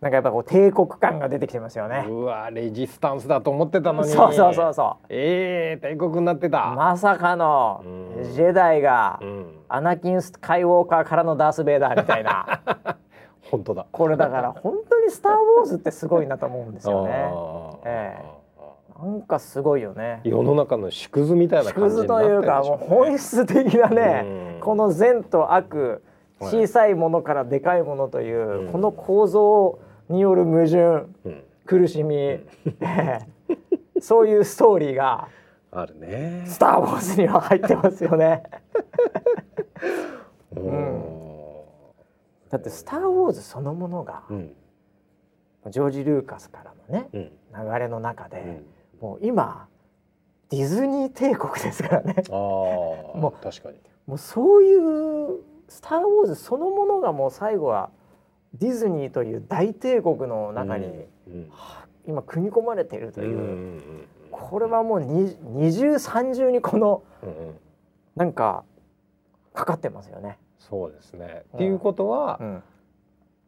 [0.00, 2.06] なんかやっぱこう帝国感が出てきてますよね。
[2.08, 4.08] うわレジスタンスだと思ってたのに。
[4.08, 5.06] そうそうそうそう。
[5.10, 6.72] ええー、帝国になってた。
[6.74, 7.84] まさかの
[8.32, 9.20] ジェダイが、
[9.68, 12.62] アナキン・スカイウォーカーからのダース・ベイダーみたいな。
[13.50, 13.86] 本当だ。
[13.92, 17.30] これだから本当に「スター・ウォーズ」ってすごいなと思うんですよね。
[17.84, 20.20] ええ、なんかすごいよね。
[20.24, 26.02] 世の中の縮図みたいな感じね、縮図というかもう本質的なね、この善と悪
[26.40, 29.78] 小さいものからでかいものという、この構造
[30.10, 31.06] による矛盾、
[31.64, 32.40] 苦しみ、
[34.00, 35.28] そういうストーリーが
[35.70, 36.44] あるね。
[36.46, 38.42] スター・ウォーズには入ってますよね。
[40.56, 41.20] うん。
[42.50, 44.56] だって「スター・ウォーズ」そのものが、うん、
[45.68, 48.64] ジョージ・ルーカスからのね、うん、流れの中で、
[49.00, 49.68] うん、もう今
[50.48, 52.24] ディズニー帝国ですからね。
[52.28, 53.78] あもう確かに。
[54.06, 57.90] もうそういう「スター・ウォーズ」そのものがもう最後は
[58.54, 61.06] ディズニーという大帝国の中に、
[62.06, 63.80] 今組み込まれているという,、
[64.30, 67.26] これはもう二重三重にこの、う
[68.18, 68.64] なんか
[69.54, 70.38] かかってますよね。
[70.58, 71.44] そうですね。
[71.54, 72.40] っていうことは、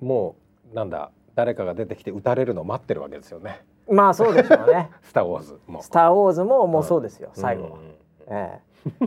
[0.01, 0.37] も
[0.73, 3.65] うなんだ誰かが出てきて撃たれるのを待ってるわけですよね。
[3.89, 4.91] まあそうでしょうね。
[5.03, 5.83] スターウォーズも。
[5.83, 7.79] スターウォーズももうそうですよ、最後は。
[8.29, 8.61] え
[9.01, 9.07] え。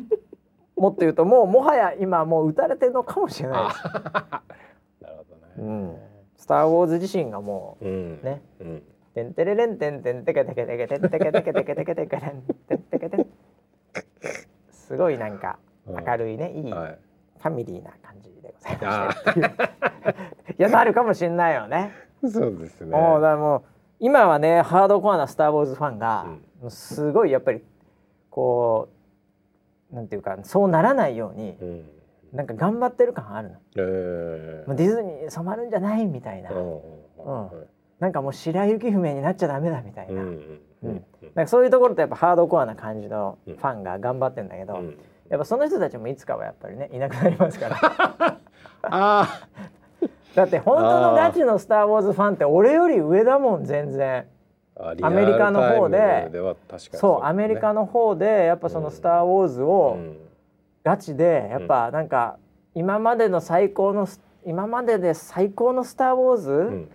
[0.76, 3.84] もっと言うともうもはや今もう撃たれてるのかもしれないです。
[3.86, 5.35] なるほどね。
[5.58, 5.96] うん。
[6.38, 8.42] スターウォーズ自身がもう、ね。
[9.14, 13.28] てんてれれんてんてんてけてけてけてんてけてけてけてけてけてんてんてけてん。
[14.72, 16.64] すごいなんか明るいね、いい。
[16.64, 21.92] ファミリーな感じでございましいやなるかもしれないよね。
[22.24, 22.88] そうですね。
[22.88, 23.64] もうだもう
[24.00, 26.26] 今はねハードコアなスターウォーズファンが、
[26.64, 27.62] うん、すごいやっぱり
[28.30, 28.90] こ
[29.92, 31.86] うなんていうかそうならないように、うん、
[32.34, 33.56] なんか頑張ってる感あるの。
[33.76, 36.52] えー、ディズニー染まるんじゃないみたいな。
[36.52, 37.50] うん、
[38.00, 40.22] なんかもう白雪姫になっちゃダメだみたいな。
[40.22, 40.60] うん、
[41.36, 44.82] なんかそういうところとやっぱハードコアな感じのファンが頑張ってんだけど。
[45.30, 47.78] やっぱその人たちもいつかはやっぱりねいなくなりますから。
[48.84, 49.48] あ
[50.36, 54.28] だって本当のガチの「スター・ウォーズ」ファンって俺より上だもん全然。
[55.02, 56.30] アメリカの方で。
[56.92, 59.98] そうアメリカの方でやっぱその「スター・ウォーズ」を
[60.84, 62.38] ガチでやっぱなんか
[62.76, 64.06] 今までの最高の
[64.46, 66.88] 今までで最高の「スター・ウォーズ」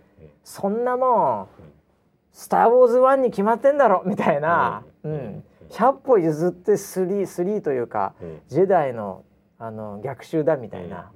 [0.44, 1.46] そんなもん
[2.32, 4.02] 「スター・ウォーズ1」に決まってんだろ？
[4.04, 9.24] みたいな、うん、100歩譲って3というか、うん、ジェダイの
[9.58, 11.12] あの逆襲だみたいな、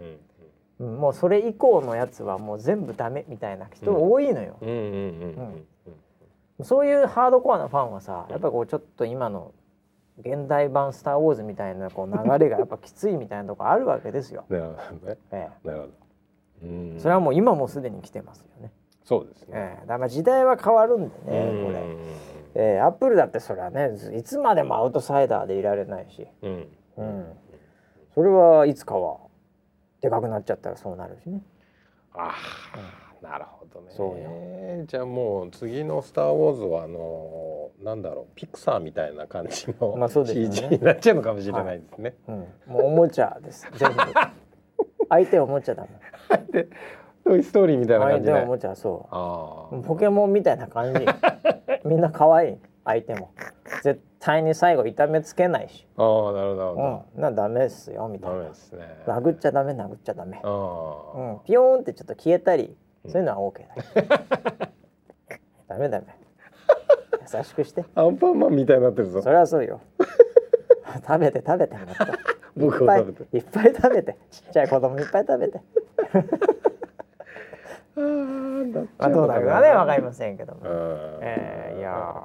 [0.79, 4.59] うん、もうそれ以降のやつはもう全部ダメみたいな人多いのよ。
[6.63, 9.53] そういうハードコアなファンはさやっぱこうちょっと今の
[10.21, 14.45] 現代版「スター・ウォーズ」みたいなこう流れがやっぱきついみたいなとこあるわけですよ。
[14.51, 14.73] なるほ
[15.03, 15.19] どね。
[15.33, 16.04] ええ、なるほど。
[16.99, 18.73] それはもう今もすでに来てますよね。
[19.05, 19.49] そうですね。
[19.55, 21.85] ええ、だから時代は変わるんでねこれ。
[22.57, 27.27] えー、アップルだってそれはねいつまでもアウトサイダーでいられないし、うん、うん、
[28.15, 29.19] それはいつかは
[30.01, 31.43] でかくなっちゃったらそうなるしね。
[32.15, 32.79] ああ、
[33.23, 33.91] うん、なるほどね。
[33.91, 34.87] そうよ。
[34.87, 42.15] じゃあもう次の「スター・ウォーズ」はあのー、なんだろうピクサーみたいな感じの、まあそうですね、 CG になっちゃうのかもしれないですね。
[42.27, 42.39] はい、
[42.69, 43.97] うん、もうおもちゃです全部。
[45.09, 45.91] 相手おもちゃだもん。
[46.29, 46.69] 相手
[47.25, 48.33] トイストーリーみたいな感じで。
[48.33, 49.09] おもちゃそ
[49.73, 49.83] う。
[49.83, 51.01] ポケモンみたいな感じ。
[51.85, 53.33] みんな可愛い相手も。
[53.83, 55.87] 絶対に最後痛めつけないし。
[55.97, 57.05] ああなるほど。
[57.17, 58.37] うん、なダメですよみたいな。
[58.37, 58.81] ダメですね。
[59.07, 60.37] 殴っちゃダメ殴っちゃダメ。
[60.37, 62.77] うん、ピヨーンってちょっと消えたり、
[63.07, 64.71] そういうのはオーケーだ。
[65.69, 66.07] ダメダメ。
[67.33, 67.85] 優しくして。
[67.95, 69.23] アンパンマンみたいになってるぞ。
[69.23, 69.81] それはそうよ。
[71.07, 72.34] 食べて食べてもっと。
[72.57, 74.17] 僕いっぱいいっぱい食べて。
[74.31, 75.61] ちっちゃい子供いっぱい食べて。
[78.99, 80.61] あどうなるかねわかりませんけども。
[80.65, 82.25] えー、いや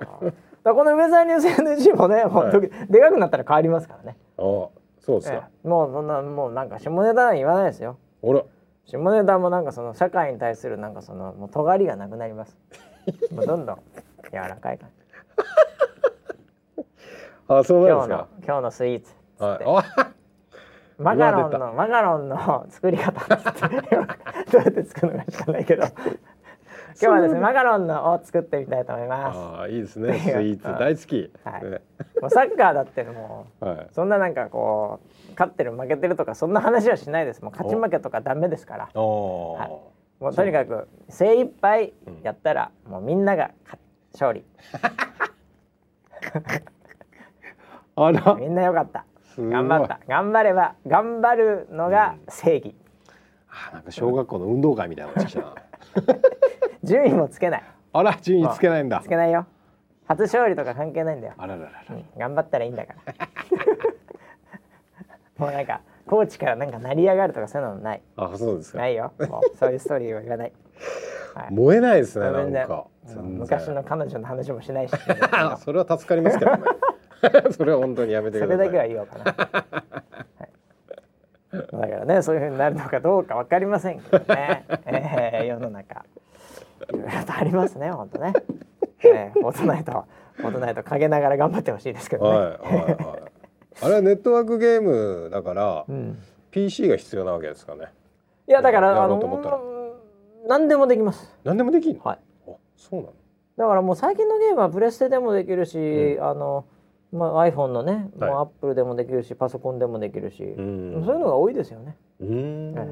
[0.64, 1.48] だこのウェザーニュース
[1.88, 4.18] NG もね、もう、はい、でかくなったら変わりますからね。
[4.38, 4.42] あ
[5.00, 7.98] そうですか、えー、もうそんなもうなんか下ネタは言わないですよ。
[8.24, 8.44] あら。
[8.86, 12.58] 下ネタもなんかその社会に対するなんかそのもう尖りがなくなります。
[13.32, 13.80] もうどんどん
[14.32, 14.96] 柔らかい感じ。
[17.48, 20.19] あそうなんですか今日のスイーツはい
[21.00, 25.84] マカロンのマカロンの作り方どうやって作るのか知らないけど。
[27.02, 29.62] 今日はですねマカロンのを作ってみたいと思います。
[29.62, 30.20] あいいですね。
[30.20, 30.64] スイーツ。
[30.64, 31.64] 大好き、はい、
[32.22, 37.42] もうサッカーだってもう、 はい、そんななんかこう勝ってる負けてるとかそんな話はしないです。
[37.42, 39.04] もう勝ち負けとかダメですから、はい、
[40.24, 41.94] もうとにかく精一杯
[42.24, 43.52] やったら、うん、もうみんなが
[44.12, 44.44] 勝利。
[47.96, 48.36] あら。
[48.36, 49.06] みんなよかった
[49.48, 50.00] 頑張った。
[50.08, 52.74] 頑張れば頑張るのが正義、うん、
[53.50, 55.56] あなんか小学校の運動会みたいなした
[56.84, 57.64] 順位もつけない。
[57.92, 59.02] あら順位つけないんだ。
[59.02, 59.46] つけないよ。
[60.08, 61.34] 初勝利とか関係ないんだよ。
[61.38, 63.14] あらららうん、頑張ったらいいんだから。
[65.46, 68.02] もうなんかコーチからなんか成り上がるとかそういうのない。
[68.16, 68.80] あそうですか。
[68.80, 69.14] ないよ。
[69.20, 70.54] もうそういうストーリーは言わない、
[71.36, 72.86] はい、燃えないですねなんか。
[73.16, 74.96] 昔の彼女の話もしないし。
[75.64, 76.64] それは助かりますけどね
[77.52, 78.58] それは本当にやめてください。
[78.58, 79.24] それだけは言おうかな。
[81.52, 84.66] はい、だからね、そういうふうになるのかどうかわかりませんけどね。
[84.86, 86.06] えー、世の中。
[86.90, 88.34] いろいろとありますね、本当ね。
[89.04, 92.38] えー、フォートナイト、フォートナイト陰ながら頑張ってほしいですけどね。
[92.38, 92.54] はいはい
[92.86, 92.98] はい。
[93.82, 96.20] あれはネットワークゲームだから、うん、
[96.52, 97.88] PC が必要なわけですかね。
[98.48, 99.20] いやだからあの
[100.48, 101.38] 何でもできます。
[101.44, 102.00] 何でもできる。
[102.04, 102.20] はい。
[102.48, 103.14] あ、そうなの？
[103.58, 106.66] だからもう最近のゲームはプレステでもできるし、うん、あの。
[107.12, 112.84] まあ、iPhone のね、はい、もうアップルでもできるしパソコンでもできるしそういうのが多いですよね、は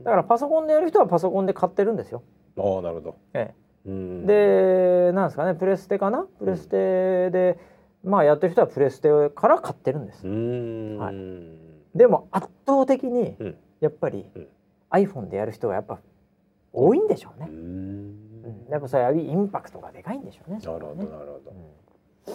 [0.00, 2.24] い、だからパソコンでやる人はパソコンで買ってるんですよ。
[2.58, 3.54] ああなるほど、え
[3.86, 6.26] え、でなんですかねプレステかな？
[6.40, 7.58] プレステで、
[8.02, 13.36] まあやってる人はプレステから買ってるんです、はい、でも圧倒的に
[13.80, 14.48] やっぱり、うん、
[14.90, 16.00] iPhone でやる人がやっぱ
[16.72, 17.46] 多いんでしょうね。
[17.48, 18.16] うん、
[18.70, 20.58] やっぱそういうインパクトがでかいんでしょうね。
[20.58, 21.52] なるほどなるほど、
[22.26, 22.34] うん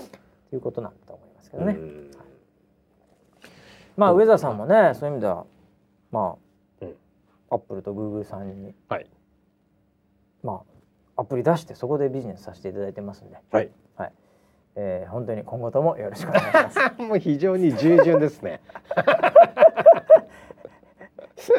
[0.49, 1.77] ということなんだと思いますけどね。
[3.95, 5.45] まあ上田さんもねそういう意味では
[6.11, 6.37] ま
[6.81, 6.95] あ、うん、
[7.49, 9.07] アップルとグーグルさんに、はい、
[10.43, 10.61] ま
[11.17, 14.11] あアプリ出してそこでビジネスさせていただいてますんで、はい、はい、
[14.75, 16.79] えー、本当に今後ともよろしくお願いします。
[17.01, 18.61] もう非常に従順ですね。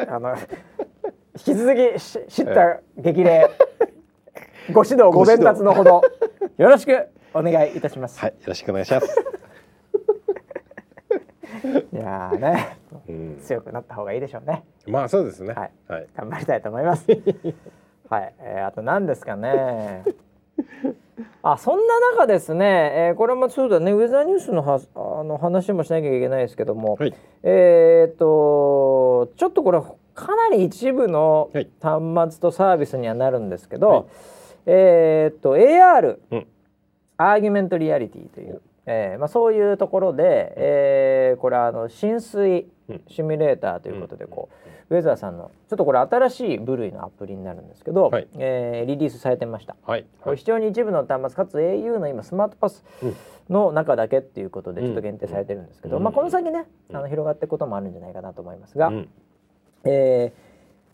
[0.07, 3.49] あの引き続きし知った激励、
[4.71, 6.01] ご指導ご鞭達のほど
[6.57, 8.19] よろしくお願いいたします。
[8.19, 9.07] はい、よろしくお願いします。
[11.93, 12.77] いやね、
[13.07, 14.63] うん、強くなった方がいいでしょうね。
[14.87, 15.53] まあそうですね。
[15.53, 17.05] はい、はい、頑張りたいと思います。
[18.09, 20.03] はい、えー、あと何ですかね。
[21.41, 27.13] あそんな中ですね、えー、これもそうだねウェザーニュースのはあの話もしなきゃいけないですけども、はい、
[27.43, 29.81] えっ、とちょっとこれ
[30.13, 31.49] かなり一部の
[31.81, 34.05] 端末とサービスにはなるんですけど、はい、
[34.65, 36.47] えっ、と AR、うん
[37.19, 42.65] アーギュメントリアリティという、えーまあ、そういうところで、えー、これはあの浸水
[43.09, 44.47] シミュレーターということでこ
[44.89, 52.85] う、ウェザーさんのちょっとこれ新しい部類のアプリになるんですけど、はい、えー、リリースされてました、はい、これ非常に一部の端末かつ au の今スマートパス
[53.49, 59.09] の中だけっていうことでちょっと限定されてるんですけど、うん、まあ、この先ねあの広がっていくこともあるんじゃないかなと思いますが、うん、
[59.83, 60.31] え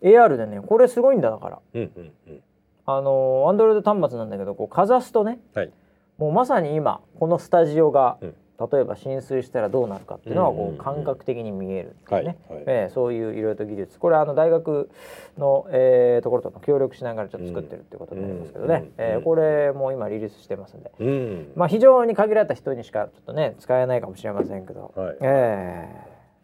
[0.02, 2.40] ー、AR でねこれすごいんだだから、うんうんうん、
[2.84, 5.70] あのアンドロイド端末なんだけどこうかざすとね、はい
[6.18, 8.34] もうまさに今このスタジオが、うん、
[8.70, 13.98] 例えば浸水したらどうなるかっていうのはこう感覚的に見えるっていうね、えー、そういういろいろと技術。
[13.98, 14.90] これはあの大学
[15.36, 25.88] の、えー、ところと協力しながらちょっと作ってるっていうことになりますけどね、うん、えー、これも今リリースしてますんで、うん、まあ非常に限られた人にしかちょっとね使えないかもしれませんけど、はい、え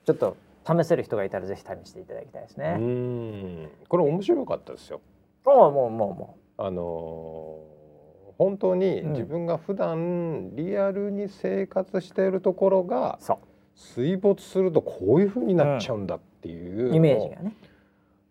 [0.05, 3.69] ー、ちょっと試せる人がいたらぜひ試していただきたいですね。
[3.89, 5.01] これ面白かったですよ。
[5.47, 6.63] ああもうもうもう。
[6.63, 7.72] あのー
[8.39, 13.19] 本当に自分が普段リアルに生活しているところが
[13.75, 17.57] 水没するとこういうふうになっちゃうんだっていう、イメージがね。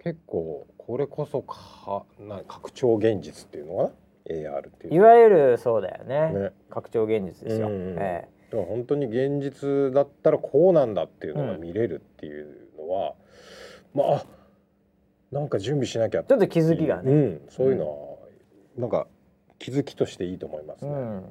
[0.03, 3.89] 結構これこそかな拡張現実っていうのかな
[4.35, 13.13] ？AR っていういわゆるそうだよね、ね、拡張現実ですよ、うん、ええ、でも本当に現実だったらこうなんだっていうのが見れるっていうのは、
[13.93, 14.25] うん、まあ
[15.31, 18.17] なんか準備しなきゃちょっと気づきがね、うん、そういうのは、
[18.77, 19.07] なんか
[19.61, 21.23] 気づきとしていいと思います、ね、うん、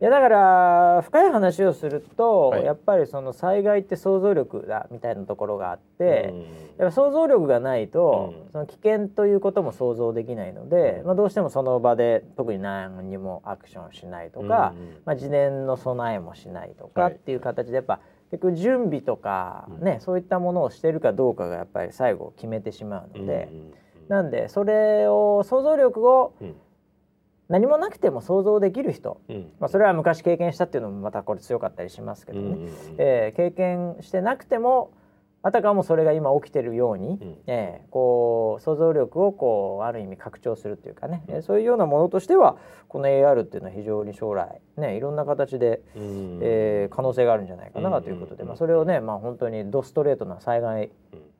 [0.00, 6.48] いやだから深い話をすると、はい、やっぱりその災害って想像力だみたいなところがあって、うん、やっ
[6.78, 17.98] ぱ想像力がないと、うん、その危険ということも想像できないので、まあ、どうしてもその場で特に何にもアクションしないとか、まあ、事前の備えもしないとかっていう形でやっぱ
[18.30, 23.48] 結局準備とかね、そういったものをしてるかどうかがやっぱり最後決めてしまうので、
[24.08, 26.34] なんでそれを想像力を、
[27.48, 34.92] 何もなくても想像できる人、うん、まあ、それは昔経験したっていうのもまたこれ強かったりしますけどね、うんうんうん、えー、経験してなくても
[35.42, 42.56] あたかもそれが今起きてるように、うん、えー、こう想像力をこうある意味拡張するというかね、うん、そういうようなものとしては
[42.88, 50.90] この AR っていうのは非常に将来ねいろんな形で、うん、えー、可能性があるんじゃないかなということで、まあ、それをね、まあ、本当にドストレートな災害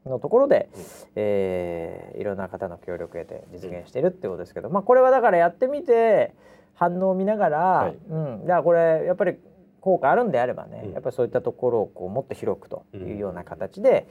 [0.09, 0.83] のところで、うん、
[1.17, 6.35] えー、いろんな方の協力を得て実現しているってことですけど、まあ、これはだからやってみて
[6.75, 9.37] 反応を見ながら、はい、うん、じゃあこれやっぱり
[9.81, 14.09] 効果あるんであればね、うん、やっぱりそういったところをこうもっと広くというような形で、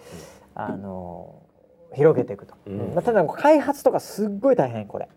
[0.55, 1.41] うん、あの
[1.93, 2.77] 広げていくと、うん。
[2.93, 5.07] まあ、ただ開発とかすっごい大変これ。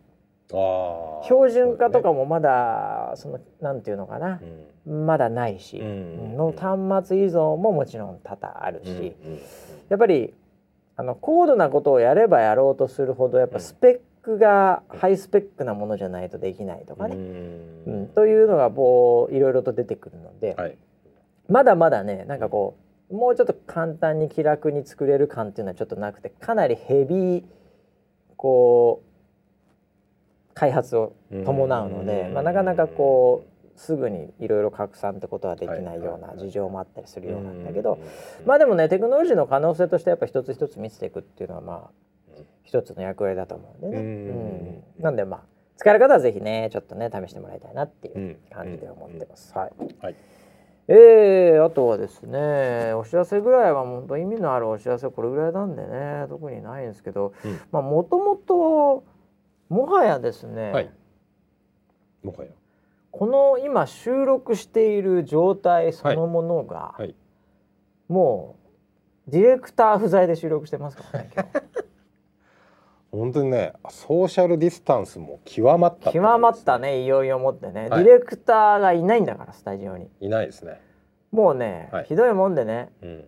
[1.22, 4.40] 標準化とかもまだそのなんていうのかな、
[4.84, 9.14] まだないし、の端末依存ももちろん多々あるし、
[9.88, 10.34] やっぱり
[11.00, 20.76] あの高度なことをやればやろうとするほどやっぱスペックがハイスペックなものじゃないとできないとかね、うん、というのがこういろいろと出てくるので、はい、
[21.48, 22.76] まだまだねなんかこ
[23.10, 27.44] うもうちょっと簡単に気楽に作れる感っていうのはちょっとなくてかなりヘビー
[28.36, 31.14] こう開発を
[31.46, 33.49] 伴うので、まあ、なかなかこう
[33.80, 37.98] すぐにいろいろ拡散ってことはできないような事情もあったりするようなんだけど、
[38.44, 44.02] まあでもねテクノロジーの可能性としてやっぱ一つ一つ見せていくっていうのはまあ一つの役割だと思うんでね。
[44.02, 45.40] うんなんでまあ
[45.78, 49.56] 使える方はぜひねちょっとね試してもらいたいなっていう感じで思ってます。
[49.56, 49.72] はい、
[50.02, 50.14] はい。
[50.88, 59.04] えー、あとはですねお知らせぐらいは本当意味のあるお知らせこれぐらいなんでね特にないんですけど、うん、まあもともと
[59.70, 60.90] もはやですね、はい、
[62.22, 62.50] もはや
[63.10, 67.02] この今収録している状態そのものが、はい。
[67.02, 67.14] はい、
[68.08, 68.56] も
[69.28, 71.48] うディレクター不在で収録してますからね今日。
[73.12, 80.08] 本当にねソーシャルディスタンスも極まった、ね、極まったねいよいよもってね、はい、ディレクターがいないんだからスタジオに。
[80.20, 80.80] いないですね。
[81.32, 83.24] もうね、ひどいもんでね、うん、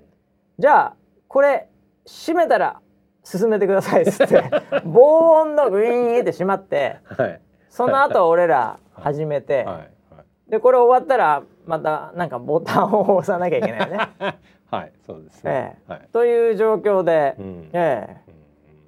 [0.59, 0.97] じゃあ
[1.28, 1.68] これ
[2.05, 2.80] 閉めたら
[3.22, 4.43] 進めてくださいっつって
[4.85, 13.98] 防音のグイーンって閉まって、はい、その後俺ら始めて、はいはい、でこれ終わったらまたなんかボタンを押さなきゃいけないね。
[14.70, 18.32] はいそうですね、えー、はい、という状況で、うん、えー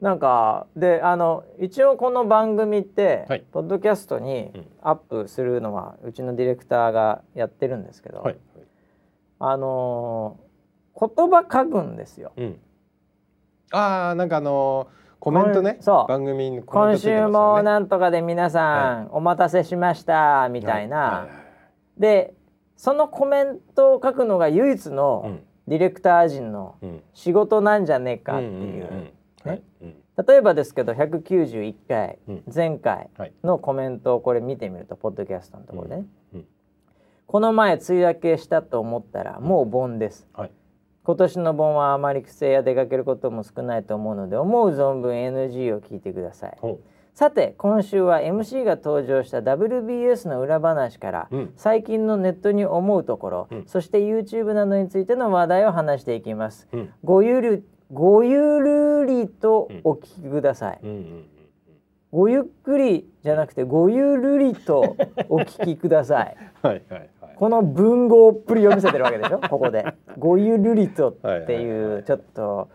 [0.04, 4.50] なんかであの一応この番組って、はい、ポッドキャストに
[4.82, 8.36] アップするのは、うちのディレクターがやってるんですけど、はい、
[9.38, 12.32] あのー、言葉書くんですよ。
[12.36, 12.58] うん、
[13.72, 16.08] ああなんかあのーコメントねそう。
[16.08, 21.28] 番組に、ね、今週もなんとかで皆さん、お待たせしましたみたいな、はいは
[21.98, 22.34] い、で
[22.76, 25.38] そのコメントを書くのが唯一の
[25.68, 26.76] ディレクター陣の
[27.14, 29.12] 仕事なんじゃねえかっていう
[30.26, 33.10] 例えばですけど191回、うん、前回
[33.42, 36.40] のコメントをこれ見てみるとポッドキャストのところでね、うん。
[36.40, 36.46] うん、
[37.26, 40.50] この前梅雨明けしたと思ったらもう盆です、はい
[41.04, 46.58] 今年の盆はあまり帰省や出かけることも少ないと思うので思う存分 NG を聞いてください。
[47.12, 60.80] さて今週は MC が登場した WBS の裏話から、うん、最近のネットに思うところ、うん、そして YouTube などについての話題を話していきます、うん、ごゆるごゆるりとお聞きください、
[62.10, 64.96] ごゆっくりじゃなくてごゆるりと
[65.28, 66.36] お聞きください。
[66.62, 69.38] はいはいこの文豪っぷりを見せてるわけでしょ？
[69.48, 69.84] ここで
[70.18, 72.68] 「ごゆるりと」っていうちょっと。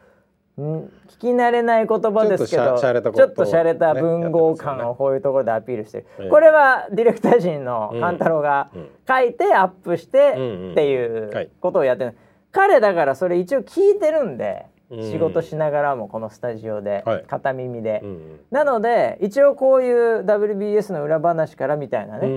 [0.61, 0.89] ん？
[1.07, 8.69] 聞き慣れない言葉ですけどちょっと洒落た文豪感をこういうところでアピールしてる、これはディレクター陣の勘太郎が
[9.07, 10.31] 書いてアップして
[10.71, 12.15] っていうことをやってる、
[12.51, 14.65] 彼だからそれ一応聞いてるんで
[15.01, 18.03] 仕事しながらもこのスタジオで片耳で、
[18.51, 22.27] なので一応こういう WBS の裏話からみたいなね、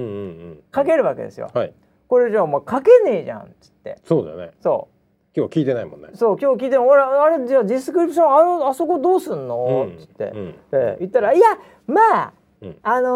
[0.74, 1.50] 書けるわけですよ。
[1.52, 1.72] はい
[2.12, 3.98] これじゃあお前書けねえじゃんっつって。
[4.04, 4.50] そうだよね。
[4.60, 4.90] そ
[5.34, 5.34] う。
[5.34, 6.08] 今日聞いてないもんね。
[6.12, 11.46] そう今日聞いて俺あれじゃあディスクリプションあのあそこどうすんの、っつって、うん、え言ったら「いや
[11.86, 13.08] まあ、うん、あの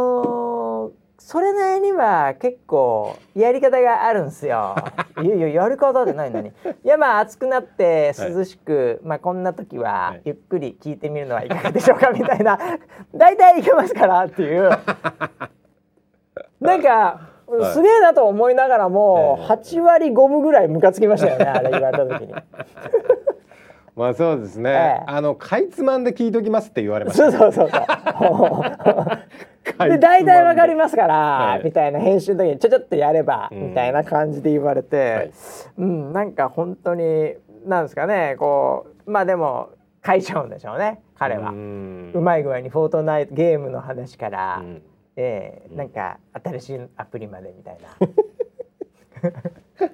[0.88, 4.74] ー、それなりには結構やり方があるんすよ。
[5.22, 6.49] いやいややり方ってないのに。
[6.49, 6.53] い
[6.88, 12.12] やまあ暑くなって涼しく、はい、まあこんな時はゆっくり聞いてみるのはいかがでしょうか？
[12.12, 12.59] みたいな。
[13.14, 14.70] 大体いけますからっていう。
[16.62, 17.36] なんか
[17.72, 22.34] すげえなと思いながらも、は8割5分ぐらいムカつきましたよねあれ言われた時に。
[23.94, 27.82] まあそうですね、ええ、あのかいつまんで聞いときますって言われました、ね、そうそうそう。
[29.88, 35.32] で大体わかりますから、みたいな編集の時にちょちょっとやれば、みたいな感じで言われて、はい、
[35.78, 37.34] うんなんか本当に
[37.64, 39.70] なんですかねこうまあでも
[40.05, 41.51] 書いちゃうんでしょうね彼は。
[41.51, 41.55] う
[42.20, 44.82] まい具合にフォートナイトゲームの話から、うん
[45.17, 47.89] ええー、なんか新しいアプリまでみたいな。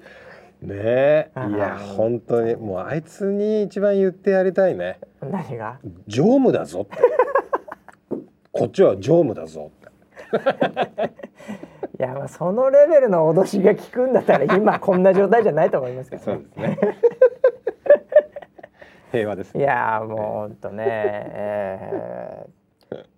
[0.61, 4.99] ねえいや本当にもうあいつに一番言ってやりたいね。
[5.21, 5.79] 何が？
[6.07, 6.97] 常務だぞって。
[8.51, 9.83] こっちは常務だぞって。
[11.99, 16.77] いやまあそのレベルの脅しが効くんだったら今こんな状態じゃないと思いますけど、ね、そうですね。
[19.11, 22.62] 平和です、ね、いやもう本当ね、えー、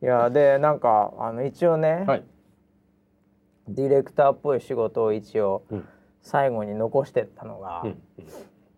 [0.01, 2.23] いやでなんかあの一応ね、はい、
[3.67, 5.63] ディレクターっぽい仕事を一応
[6.21, 7.97] 最後に残してったのが、うん、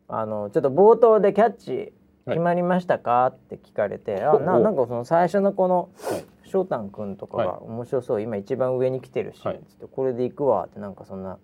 [0.08, 1.94] あのちょっと冒頭でキャッチ
[2.26, 6.24] 決まりましたか、はい、って聞かれてあななんかその最初のこの、はい。
[6.48, 11.38] 翔太君とかが面白そう、はい、今一番上に来てるし、はい、つってこれで行くわってなんかそんな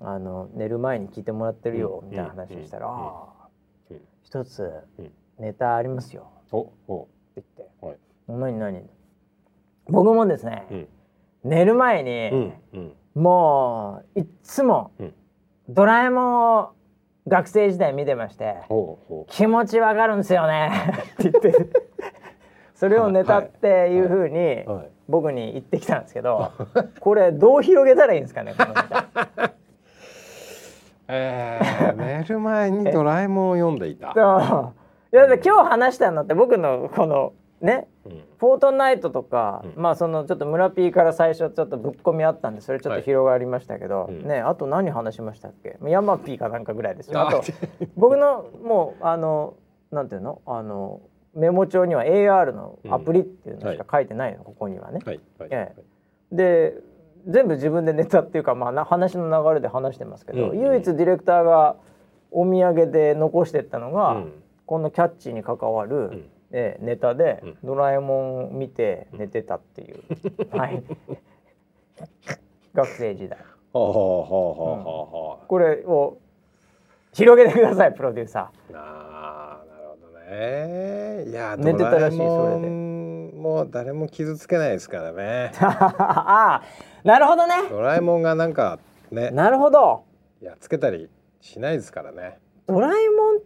[0.00, 3.48] あの寝る前に聞いてもらってるよ、みたいな話したら「ああ
[4.22, 4.70] 一つ
[5.38, 6.68] ネタありますよ」って
[7.34, 7.96] 言って「はい、
[8.28, 8.82] 何何?」
[9.88, 10.88] 僕もですね、うん、
[11.44, 14.92] 寝る前に、うんうん、もういっつも、
[15.68, 16.70] ドラえもんを
[17.26, 18.56] 学生時代見てまして
[19.28, 20.70] 気持ちわかるんですよね。
[21.20, 21.66] って言って
[22.74, 24.64] それをネタっていうふうに
[25.08, 26.52] 僕に言ってきたんですけど
[27.00, 29.08] これどう広げたらいいんですかねこのネタ。
[31.10, 34.12] えー、寝る前にドラえもんを読んでいた。
[34.12, 37.97] いや今日話したのって僕のこのね、うん、
[38.38, 45.78] フォートナイトとか、うん、まあそのちょっと村 P から最初ちょっとぶっ込みあったんでそれちょっと広がりましたけど、はい、ねあと何話しましたっけ？
[45.88, 47.20] ヤマピーかなんかぐらいですよ。
[47.20, 47.42] あと
[47.96, 49.54] 僕のもうあの
[49.90, 50.42] なんていうの？
[50.46, 51.00] あの
[51.34, 55.00] メモ帳には AR のアプリっていうのしか書いてないの、うん、ここにはね。
[55.04, 55.74] はいはい、え
[56.32, 56.74] え、で
[57.26, 61.76] 全部自分でネタっていうか、まあ、話の流れで話してますけど、うん、唯一ディレクターが
[62.30, 64.32] お土産で残してったのが、うん、
[64.66, 70.02] このキャッチに関わる、うん、えネタで、ドラえもん見て寝てたっていう、
[70.56, 70.82] はい、
[72.74, 73.38] 学生時代。
[73.72, 76.18] これを
[77.12, 78.78] 広げてくださいプロデューサー。
[80.30, 85.52] えー、いや寝てたらしいそれでもう誰も傷つけないですからね。
[85.60, 86.62] ああ
[87.02, 87.54] なるほどね。
[87.70, 88.78] ドラえもんがなんか
[89.10, 90.04] ねなるほど。
[90.42, 91.08] やっつけたり
[91.40, 92.38] しないですからね。
[92.66, 93.38] ドラえもん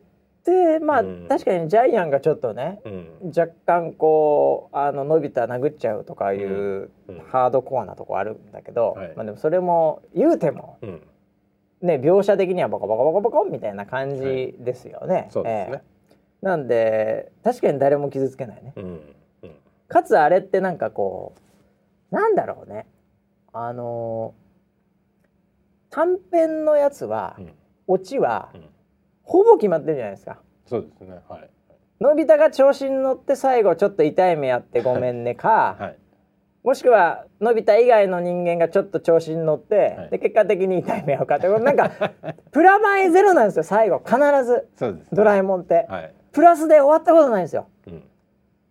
[0.43, 10.78] ってまあ、うん、確かにジャイアンがちょっとね、うん、若干こうあののび太殴っちゃうとかいう、うん、ハードコアなとこあるんだけど、まあでもそれも言うても、
[11.80, 15.28] ね描写的にはボコボコボコボコみたいな感じですよね。
[15.30, 15.93] そうですね、えー
[16.43, 18.84] なんで確かに誰も傷つけないね、うん。
[19.45, 19.55] うん、
[19.86, 21.34] かつあれってなんかこ
[22.11, 22.86] うなんだろうね。
[23.53, 27.53] あのー、短編のやつは、うん、
[27.86, 28.64] オチは、うん、
[29.23, 30.39] ほぼ決まってるじゃないですか。
[30.66, 31.18] そうですね。
[31.29, 31.51] はい。
[32.01, 35.99] のび太が調子に乗って最後ちょっと痛い目あってごめんねか、はい、
[36.64, 41.93] もしくはのび太以外の人間がちょっと調子に乗って、はい、で結果的に痛い目合うかってなんか
[42.51, 45.87] プラマイゼロなんですよ最後必ず、ね、ドラえもんって。
[45.89, 46.14] はい。
[46.33, 47.91] プラスで終わったことないんですよ、う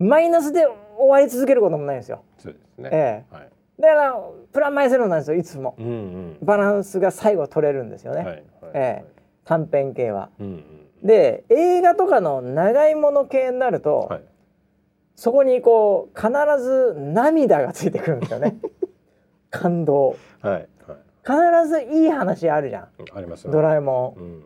[0.04, 0.66] ん、マイナスで
[0.97, 2.24] 終わり続けることもないんですよ。
[2.38, 3.36] そうですね、ええ。
[3.36, 3.49] はい、
[3.80, 4.16] だから
[4.52, 8.28] プラマイゼロなんですよいつも、うんうん、バランスが最後取れるんですよね、はい。
[8.28, 8.43] はい、
[8.74, 9.06] ええ、
[9.45, 10.49] 短編系は、うんう
[11.05, 14.23] ん、で映画とかの長いもの系になると、はい、
[15.15, 16.31] そこにこう必
[16.61, 18.57] ず涙がついてくるんですよね。
[19.49, 20.67] 感動、はいはい、
[21.25, 22.87] 必ずいい話あるじゃん。
[23.13, 24.43] あります、ね、ドラえもん、うん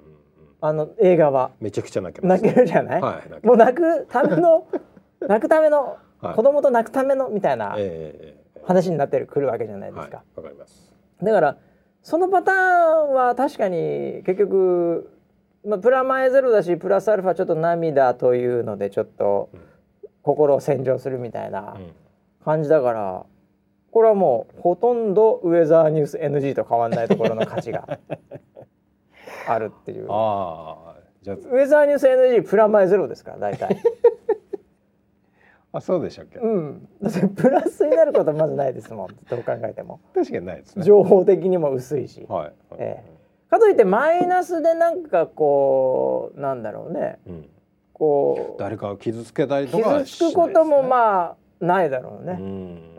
[0.62, 1.52] あの映画は。
[1.60, 4.68] めちゃくちゃ泣け泣けるじゃない、はい、もう泣くための
[5.22, 7.78] 泣くための、はい、子供と泣くためのみたいな
[8.64, 10.18] 話になってるくるわけじゃないですか。
[10.18, 10.92] わ、はい、かります。
[11.22, 11.58] だから
[12.06, 15.10] そのパターンは確かに結局、
[15.66, 19.50] まあ、プラマイゼロだしプラスアルファちょっと涙というのでちょっと
[20.22, 21.78] 心を洗浄するみたいな
[22.44, 23.26] 感じだから、
[23.92, 27.98] これはもうほとんどウェザーニュース NG と変わんないところの価値が
[29.50, 30.06] あるっていう。
[30.10, 33.82] ああじゃウェザーニュース NG プラマイゼロですから大体
[35.78, 36.40] あそうでしたっけ？
[36.40, 36.88] うん。
[37.02, 39.08] だってプラスになることはまずないですもん。
[39.30, 40.00] どう考えても。
[40.14, 40.84] 確かにないですね。
[40.84, 43.50] 情報的にも薄いし、はいはい、ええ。
[43.50, 47.50] かといってマイナスでなんかこうなんだろうね、うん、
[47.94, 52.38] こう誰かを傷つけたりとか、ね、傷つくこともまあないだろうね。
[52.40, 52.96] うん、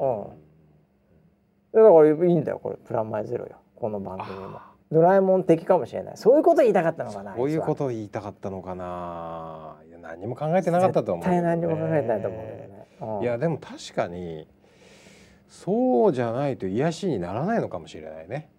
[1.72, 2.76] だからいいんだよこれ。
[2.76, 3.56] プラマイゼロよ。
[3.74, 4.58] この番組も。
[4.92, 6.16] ドラえもん的かもしれない。
[6.16, 9.76] そういうこと言いたかったのかなそういうことを言いたかったのかな。
[9.88, 12.65] いや何も考えてなかったと思う、ね、絶対何も考えてないと思うね、うん、
[13.22, 14.46] いやでも確かに
[15.48, 18.50] そうじゃないと癒しにならないのかもしれないね。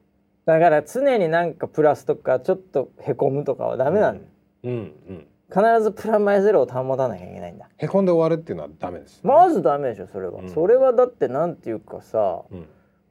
[0.45, 4.27] だから常になんかプラスとかちょっとへこむとかはダメなんだ、
[4.63, 4.77] うん、うん、
[5.09, 5.27] うん。
[5.49, 7.67] 必ずプラマイゼロを保たなきゃいけないんだ。
[7.77, 12.67] へこんで終わるっていうのはダメです、ね、まずダメでしょそれは、うん、それはだってなんていうかさ、うん。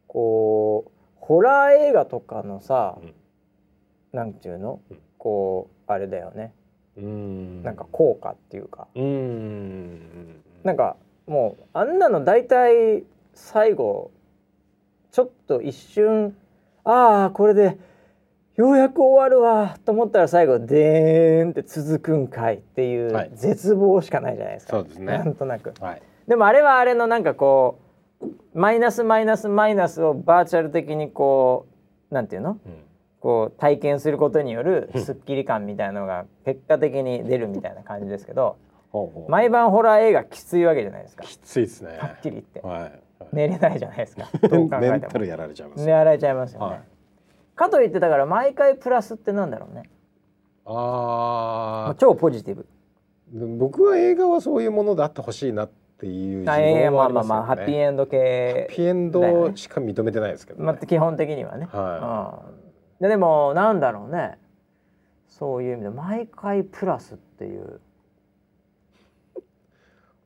[0.06, 3.14] こうホラー映画とかのさ、うん、
[4.12, 6.54] なんていうの、うん、こうあれだよね。
[6.96, 7.62] うん。
[7.62, 8.88] なんか効果っていうか。
[8.94, 10.42] うん。
[10.64, 10.96] なんか
[11.26, 13.04] もうあんなの大体
[13.34, 14.10] 最後
[15.10, 16.36] ちょっと一瞬
[16.84, 17.78] ああこれで
[18.56, 25.18] ようやく終わるわと思ったら最後でーんって続くんかいっていう絶望しかないじゃないですか、はい、そうですね。
[25.18, 27.78] なんとなく、はい、でもあれはあれのなんかこ
[28.22, 31.66] うマイナスマイナスマイナスをバーチャル的にこ
[32.10, 32.58] うなんていうの、うん、
[33.20, 38.56] こう体験することによるすっきり感みたいなのが結果的に出るみたいな感じですけど
[39.28, 41.24] 毎晩ホラー映画きついわけじゃないですか。
[41.24, 41.98] きついですね。
[41.98, 43.00] はっきり言って、はい、
[43.32, 44.28] 寝れないじゃないですか。
[44.48, 45.24] どう考えても。
[45.24, 46.80] やられちゃいます、ね、やられちゃいますよね、はい、
[47.54, 49.90] かといってだから毎回プラスってなんだろうね。
[50.64, 52.66] ああ超ポジティブ。
[53.58, 62.42] 僕は映画はそういうものであってほしいなっていう自分はありますよ、ね、まあまあまあハッピーエンド系ハッピーエンドしか認めてないですけど、ね、まあ基本的にはね、は
[63.00, 64.38] い、ででもなんだろうね。
[65.38, 67.80] そういう意味で毎回プラスっていう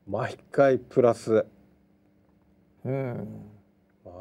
[0.08, 1.46] 毎回プラス。
[2.84, 3.28] うん。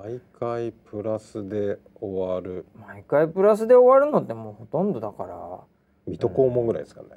[0.03, 2.65] 毎回プラスで終わる。
[2.79, 5.59] 毎回プラスで終わるのってもうほとんどだから。
[6.05, 7.07] 水戸黄門ぐらいですかね、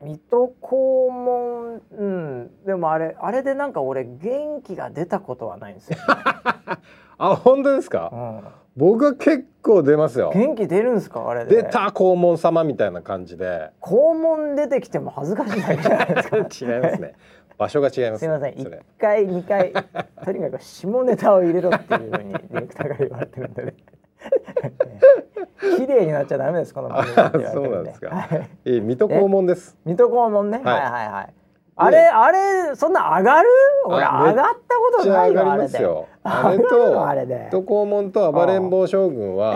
[0.00, 0.74] うん、水戸黄
[1.12, 1.82] 門？
[1.90, 2.50] うん。
[2.64, 5.98] でもあれあれでなんか俺元気が出たことはないんですよ、
[7.18, 8.44] あ本当ですか、うん、
[8.76, 10.32] 僕は結構出ますよ。
[10.34, 11.28] 元気出るんですか？
[11.28, 13.70] あれ出た黄門様みたいな感じで。
[13.82, 16.36] 黄門出てきても恥ずかしいじゃないですか。
[16.74, 17.14] 違いますね
[17.60, 18.20] 場所が違います。
[18.20, 19.70] すみません、一回二回
[20.24, 23.74] とにかく下ネタを入れろっていうふうにディレクターが言われてるんでね。
[25.76, 28.08] 綺麗になっちゃダメですこの番組そうなんですか。
[28.08, 29.76] はい、えー、水戸黄門です。
[29.84, 30.62] 水戸黄門ね。
[30.64, 31.34] はい、はいはいはい。
[31.76, 33.48] あれあれそんな上がる？
[33.86, 35.78] 俺上がったことないよあれで。
[36.22, 37.48] あれとあれで。
[37.50, 39.54] 水戸黄門と暴れん坊将軍は。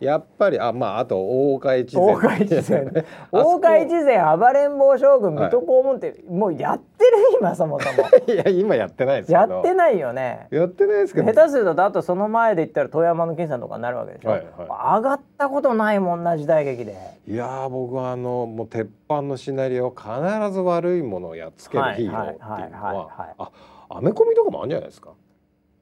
[0.00, 7.10] ええやっぱりあまああと大岡越前大岡越前大岡越前暴れん坊将軍水戸黄門って、もうやってる？
[7.40, 8.08] 今そもそも。
[8.32, 10.48] いや今やってないですやってないよね。
[10.50, 11.32] やってないですけど。
[11.32, 16.94] 下手するとあとその前で言ったら富山の金さんとかになるわけでしょ、はいはい、上がったことないもんな時代劇で。
[17.26, 20.06] いや僕はあのもう鉄板のシナリオ必
[20.52, 23.50] ず悪いものをやっつけるヒーローっていうのはあ
[23.88, 25.10] アメコミとかもあるんじゃないですか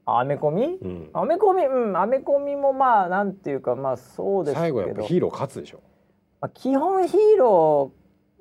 [0.05, 1.65] アメコミ、うん、アメコミ？
[1.65, 4.61] うんアメコミもまあなんていうかまあそうですけど。
[4.61, 5.81] 最後やっぱヒーロー勝つでしょ、
[6.41, 7.91] まあ、基本ヒーロ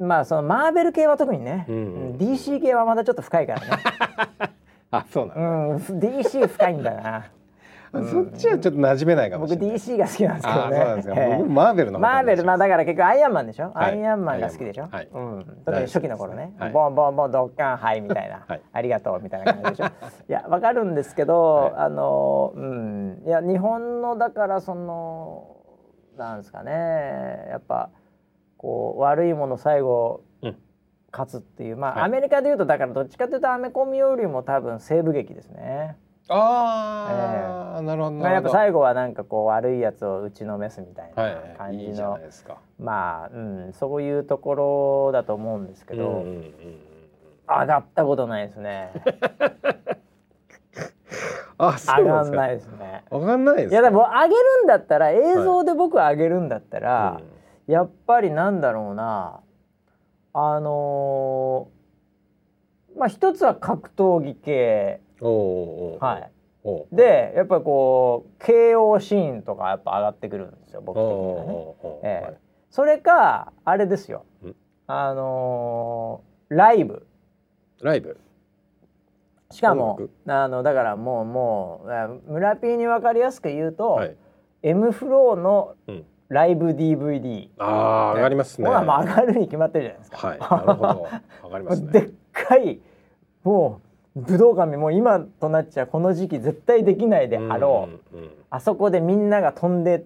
[0.01, 1.79] ーまあそのマーベル系は特にね、うんう
[2.15, 3.67] ん、DC 系はまだちょっと深いからね。
[4.91, 7.31] あそうなん、うん、DC 深いんだな
[8.03, 9.71] そっちはちょっと馴染めないかもしれない。
[9.71, 10.77] 僕 DC が好きなんですけどね。
[10.77, 11.15] そうなんですか。
[11.39, 13.71] 僕マーベルのマーベルまあだから結局アイアンマンでしょ？
[13.75, 14.89] アイアンマンが好きでしょ？
[14.91, 15.09] はい。
[15.13, 15.63] うん。
[15.65, 16.53] 特に初期の頃ね。
[16.73, 18.47] ボンボンボンドッカンはいみたいな。
[18.73, 19.85] ありがとうみたいな感じでしょ？
[20.29, 25.57] いやわかるんですけど、あのうんいや日本のだからその
[26.17, 27.91] なんですかねやっぱ
[28.57, 30.23] こう悪いもの最後。
[31.17, 35.97] 勝つっていうまあ、アメリカでいうとだからどっちかというとアメコミよりも多分西部劇ですね。
[36.29, 41.15] ああ、えー、なるほどまあ、やっぱ最後はなんかこう悪いやつを打ちのめすみたいな
[41.59, 42.31] 感じの、はい、いい
[42.79, 46.55] まあ、うん、そういうところだと思うんですけど、うんうんうん、
[47.47, 48.91] 上がったことないですね。
[51.57, 53.05] あ上がんないですね。
[53.13, 57.21] 上がんないいやでも上げるんだったら映像で僕上げるんだったら、は
[57.69, 59.41] い、やっぱりなんだろうな
[60.33, 72.01] あのー、まあ一つは格闘技系はい、でやっぱりこう KO シーンとかやっぱ上がってくるんですよ僕的にはね。
[72.03, 72.35] えー、
[72.71, 74.25] それかあれですよ
[74.87, 77.07] あのー、ライブ。
[77.81, 78.19] ライブ？
[79.51, 81.87] しかもあのだからもうも
[82.27, 84.17] う村 P に分かりやすく言うと、はい、
[84.63, 85.77] M フローの
[86.29, 88.69] ライブ DVD、うん、ああ上がりますね。
[88.69, 90.27] まあ上がるに決まってるじゃないですか。
[90.27, 90.39] はい。
[90.39, 91.09] なるほど。
[91.45, 91.93] 上がりますね。
[91.93, 92.81] でっかい
[93.45, 93.84] もう
[94.17, 98.17] 武道館もう今となっちゃこの時期絶対できないであろう、
[98.49, 100.05] あそこでみんなが飛んで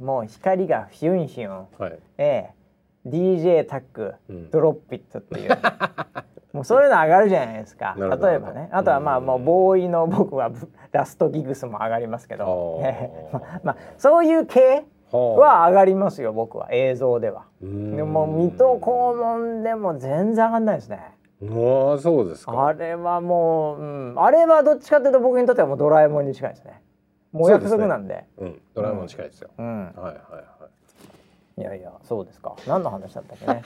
[0.00, 2.62] もう光がヒュンヒュン、はい、ええ。
[3.06, 5.58] DJ タック、うん、ドロッピットっていう。
[6.52, 7.96] もうそういうの上がるじゃないですか。
[7.98, 8.68] 例えばね。
[8.72, 10.50] あとはまあもうボーイの僕は
[10.92, 12.80] ラストギグスも上がりますけど、
[13.32, 16.68] ま まあ、そういう系は上がりますよ僕は。
[16.70, 17.44] 映像では。
[17.60, 17.66] で
[18.02, 18.86] も水戸黄
[19.18, 21.00] 門でも全然上がんないですね
[21.50, 22.66] ああそうですか。
[22.66, 26.80] あれはもう、うん、あれはどっちかというと僕にとってはもうドラえもんに近いですね。
[27.32, 30.42] もう約束なんで、ね、うん、ドラえもん近いですよ、うん、はいはいは
[31.58, 31.60] い。
[31.60, 32.54] いやいやそうですか。
[32.66, 33.62] 何の話だったっけね。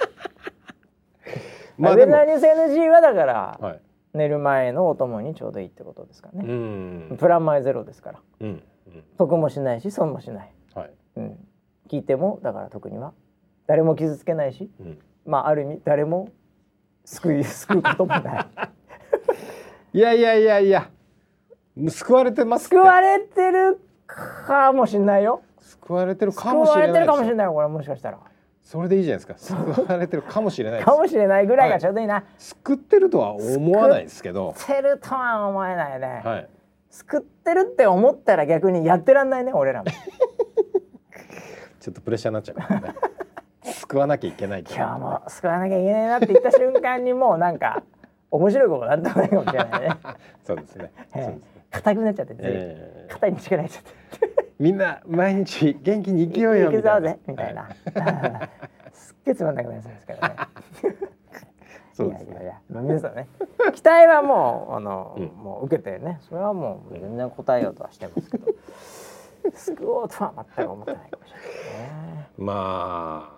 [1.76, 3.80] まあウェザーニュース NG はだから、はい、
[4.14, 7.16] 寝る前のお供にちょうどいいってことですかね。
[7.18, 8.62] プランマイゼロですから、うん。
[9.18, 10.90] 得もしないし損もしない、はい。
[11.16, 11.48] うん、
[11.88, 13.12] 聞いてもだから特には。
[13.66, 16.28] 誰も傷つけないし、うん、まあある意味誰も
[17.06, 18.46] 救い 救うこともない。
[19.94, 20.90] いやいやいやいや。
[21.88, 25.42] 救われてます救われてるかもしれないよ。
[25.60, 28.18] 救われてるかもしれない救われてるかもしれないこれもしかしたら。
[28.62, 29.56] それでいいじゃないですか。
[29.56, 34.54] 救われてるかもしれないかもしれないぐらいがちょうどいいな、はい、救ってるとは思わないですけど。
[34.56, 36.48] 救ってるとは思えないね、はい、
[36.90, 39.90] 救ってるって思ったら逆にやってらんないね俺らも。
[41.78, 42.94] ちょっとプレッシャーになっちゃうからね
[43.80, 47.82] 救わなきゃいけない今日も救わなきゃいけないなって言った瞬間にもうなんか
[48.30, 49.88] 面白いことなんともないかもしれないね
[50.44, 53.82] そうですね、えー、硬くなっちゃって、えー、硬いに力入っちゃっ
[54.18, 57.16] てみんな毎日元気に生きようよみたいな。
[57.26, 57.68] みたいな。
[58.92, 60.36] すっげえつまんなくなりそうですけどね。
[61.92, 62.32] そうですね。
[62.32, 63.28] いやいやいや、皆さんね、
[63.74, 68.46] 期待はもうあの、うん、もう受けてね、それはもう全然答えようとはしてますけど、
[69.52, 72.28] 救おうとは全く思ってないかもしれないね。
[72.38, 73.35] まあ。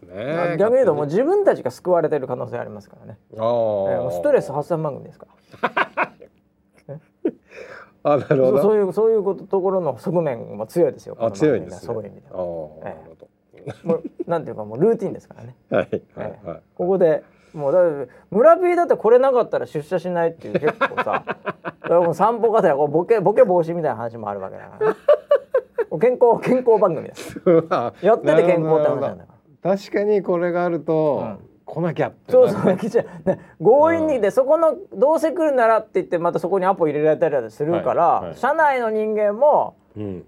[0.00, 0.56] ですね。
[0.58, 3.18] 逆に言うともう自分たちが救われてる可能性ありますからね。
[3.36, 5.26] ああ、ストレス発散番組ですか
[5.62, 6.12] ら。
[8.02, 8.62] あなるほど。
[8.62, 11.16] そういうそういうことところの側面も強いですよ。
[11.18, 12.38] あ強いです、ね、そういう意味では、
[12.84, 12.96] え
[13.84, 15.56] え、もうなんていうかもうルーティンですからね。
[15.70, 17.80] は いはい、はい、ここでもうだ
[18.30, 21.24] 村 P だってこれなかったら出社しないっていう結構さ
[21.88, 24.96] もう散歩がてらボケボケ防止みたいな話もあるわけだから、ね、
[26.00, 27.40] 健康健康番組です
[28.02, 29.35] やってて健康って話なんだから
[29.66, 31.56] 確かにこれがあると、うん。
[31.66, 39.76] 来なきゃそうそう来ちゃう、ね、強引にで、そこのどうせ来るならって言ってまたそこにアポ入れられたりするから、はいはい、社内の人間も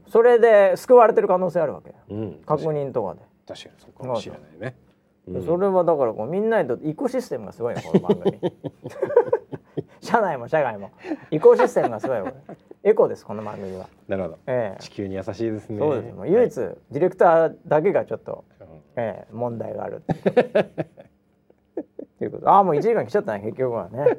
[0.08, 3.20] それで救われてる可能性あるわけ、うん、確認とかで。
[3.46, 4.76] 確かにそうかもしれないね、
[5.26, 8.38] うん、それはだからこうみんなにとイコシステムがすごいねこの番組。
[10.00, 10.90] 社内も社外も。
[11.30, 12.22] イコシステムがすごい
[12.82, 13.88] エコですこの番組は。
[14.06, 15.78] なるほど、えー、地球に優しいですね。
[15.78, 16.14] そうです。
[16.14, 18.44] もう唯一、はい、ディレクターだけがちょっと、
[18.98, 20.12] えー、問題があると
[22.24, 22.50] いうこと。
[22.50, 24.18] ああ もう1時間来ちゃったね結局はね。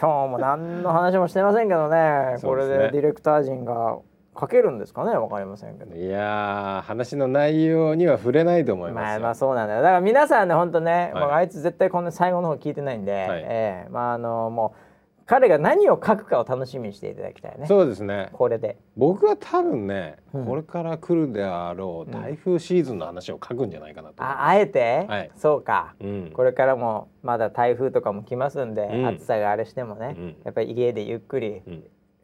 [0.00, 2.36] 今日も何の話もしてませんけどね。
[2.42, 3.98] これでディレクター陣が
[4.38, 5.94] 書けるんですかねわかりませんけど。
[5.94, 9.82] いや話の内容には触れないと思いますまあまあそうなんだよ。
[9.82, 14.89] だから皆さんね本当ね、はい、もうあいつ絶対こんな最後の方聞いてないんで、はい、えー、まああのもう
[15.30, 17.68] 彼が何を書くかを楽しみにしていただきたいね。
[17.68, 18.30] そうですね。
[18.32, 18.76] これで。
[18.96, 31.62] 僕は多分ね、うん、これから来るであろう台風シーズンの話を書くんじゃないかなと、ああえて、はい、そうか、うん、これからもまだ台風とかも来ますんで、うん、暑さがあれしてもね、やっぱり家でゆっくり、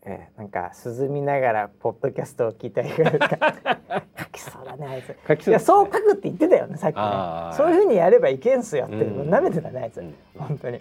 [0.08, 3.04] えー、なんか涼みながらポッドキャストを聞いたり 書
[4.30, 5.16] きそうだねあいつ。
[5.26, 7.02] 書きそう、ね、いやそう書くって言ってたよねさっきね。
[7.56, 10.76] そういうふうにやればいけんすよって、うん、舐めてたねあいつ、うん、本当に。
[10.78, 10.80] い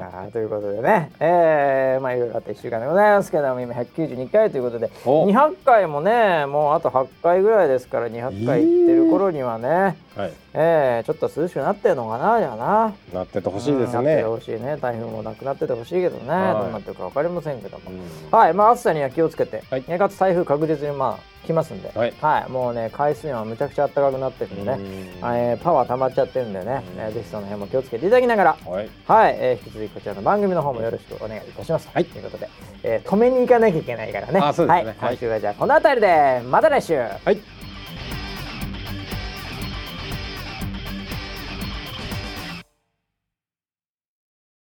[0.00, 1.12] やということでね。
[1.20, 10.32] えー、まあいろいろあった1週間でございますけども今192回ということで200回もねもうあと8回ぐらいですから200回いってる頃にはね、えー、はい。
[10.52, 12.94] えー、ちょっと涼しくなってるのかなじゃあな。
[13.12, 14.76] なっててほしいですね、なっててほしいね。
[14.80, 17.90] 台風もなくなっててほしいけどね、はい、どうなってるか分かりませんけども、
[18.30, 24.78] はいまあ暑さには気をつけて、はい、かつ台風確実にまあ来ますんで、はい、はい、もうね海水温はむちゃくちゃ暖かくなってるんでね、
[25.22, 28.56] えー、パワー溜まっちゃってるんでね、えー、ぜひその辺も気をつけていただきながら。
[28.64, 32.48] はい、はい、えー、引き続きこちらの番組の方もよろしくお願いいたします、はい、ということで、
[32.82, 36.98] えー、止めに行かなきゃいけないからね、ね、はい、今週はじゃあこの辺りでまた来週。
[36.98, 37.59] はい